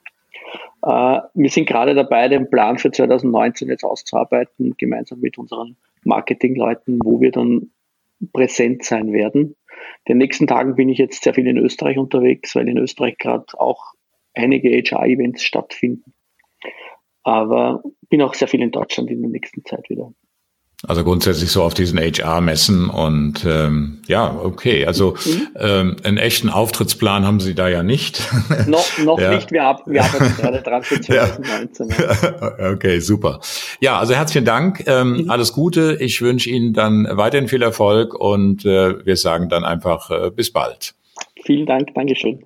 Äh, 0.83 1.21
wir 1.35 1.51
sind 1.51 1.67
gerade 1.67 1.95
dabei, 1.95 2.29
den 2.29 2.51
Plan 2.51 2.79
für 2.79 2.91
2019 2.91 3.69
jetzt 3.69 3.85
auszuarbeiten, 3.85 4.75
gemeinsam 4.77 5.21
mit 5.21 5.39
unseren 5.39 5.77
Marketingleuten, 6.05 6.99
wo 7.03 7.21
wir 7.21 7.31
dann 7.31 7.71
präsent 8.33 8.85
sein 8.85 9.13
werden. 9.13 9.57
In 10.07 10.15
den 10.15 10.19
nächsten 10.19 10.47
Tagen 10.47 10.75
bin 10.75 10.89
ich 10.89 10.99
jetzt 10.99 11.23
sehr 11.23 11.35
viel 11.35 11.47
in 11.47 11.59
Österreich 11.59 11.99
unterwegs, 11.99 12.55
weil 12.57 12.69
in 12.69 12.79
Österreich 12.79 13.19
gerade 13.19 13.47
auch 13.59 13.93
einige 14.35 14.71
HR-Events 14.71 15.43
stattfinden 15.43 16.14
aber 17.25 17.83
bin 18.09 18.23
auch 18.23 18.35
sehr 18.35 18.49
viel 18.49 18.63
in 18.63 18.71
Deutschland 18.71 19.11
in 19.11 19.23
der 19.23 19.31
nächsten 19.31 19.65
Zeit 19.65 19.89
wieder. 19.91 20.13
Also 20.87 21.03
grundsätzlich 21.03 21.51
so 21.51 21.63
auf 21.63 21.73
diesen 21.73 21.99
HR-Messen 21.99 22.91
und 22.91 23.45
ähm, 23.47 24.03
ja, 24.07 24.39
okay. 24.43 24.85
Also 24.85 25.15
mhm. 25.25 25.49
ähm, 25.59 25.97
einen 26.03 26.19
echten 26.19 26.51
Auftrittsplan 26.51 27.27
haben 27.27 27.41
Sie 27.41 27.55
da 27.55 27.69
ja 27.69 27.83
nicht. 27.83 28.21
noch 28.67 28.99
noch 28.99 29.19
ja. 29.19 29.35
nicht, 29.35 29.51
wir, 29.51 29.81
wir 29.87 30.05
arbeiten 30.05 30.37
gerade 30.41 30.61
dran 30.61 30.83
für 30.83 31.01
2019. 31.01 31.89
Ja. 31.89 32.71
okay, 32.73 32.99
super. 33.01 33.41
Ja, 33.81 33.99
also 33.99 34.15
herzlichen 34.15 34.45
Dank, 34.45 34.85
ähm, 34.87 35.23
mhm. 35.23 35.31
alles 35.31 35.53
Gute. 35.53 35.97
Ich 36.01 36.21
wünsche 36.21 36.51
Ihnen 36.51 36.75
dann 36.75 37.09
weiterhin 37.11 37.49
viel 37.49 37.63
Erfolg 37.63 38.15
und 38.15 38.67
äh, 38.67 39.07
wir 39.07 39.17
sagen 39.17 39.49
dann 39.49 39.65
einfach 39.65 40.11
äh, 40.11 40.31
bis 40.31 40.53
bald. 40.53 40.95
Vielen 41.45 41.65
Dank, 41.65 41.95
Dankeschön. 41.95 42.45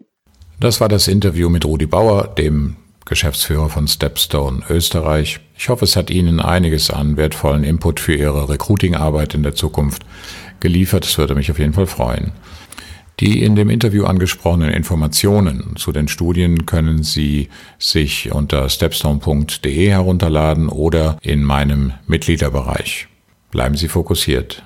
Das 0.61 0.81
war 0.81 0.89
das 0.89 1.09
Interview 1.09 1.49
mit 1.49 1.65
Rudi 1.65 1.87
Bauer, 1.87 2.29
dem 2.29 2.77
Geschäftsführer 3.09 3.71
von 3.71 3.89
Stepstone 3.89 4.63
Österreich. 4.69 5.41
Ich 5.57 5.69
hoffe, 5.69 5.85
es 5.85 5.97
hat 5.97 6.11
Ihnen 6.11 6.41
einiges 6.41 6.91
an 6.91 7.17
wertvollen 7.17 7.65
Input 7.65 8.01
für 8.01 8.15
Ihre 8.15 8.49
Recruiting-Arbeit 8.49 9.35
in 9.35 9.43
der 9.43 9.55
Zukunft 9.55 10.05
geliefert. 10.61 11.05
Es 11.05 11.19
würde 11.19 11.35
mich 11.35 11.51
auf 11.51 11.59
jeden 11.59 11.73
Fall 11.73 11.87
freuen. 11.87 12.33
Die 13.21 13.43
in 13.43 13.57
dem 13.57 13.69
Interview 13.69 14.05
angesprochenen 14.05 14.71
Informationen 14.71 15.75
zu 15.77 15.91
den 15.91 16.07
Studien 16.07 16.67
können 16.67 17.03
Sie 17.03 17.49
sich 17.79 18.31
unter 18.31 18.69
stepstone.de 18.69 19.89
herunterladen 19.89 20.69
oder 20.69 21.19
in 21.23 21.43
meinem 21.43 21.95
Mitgliederbereich. 22.07 23.09
Bleiben 23.51 23.75
Sie 23.75 23.89
fokussiert. 23.89 24.63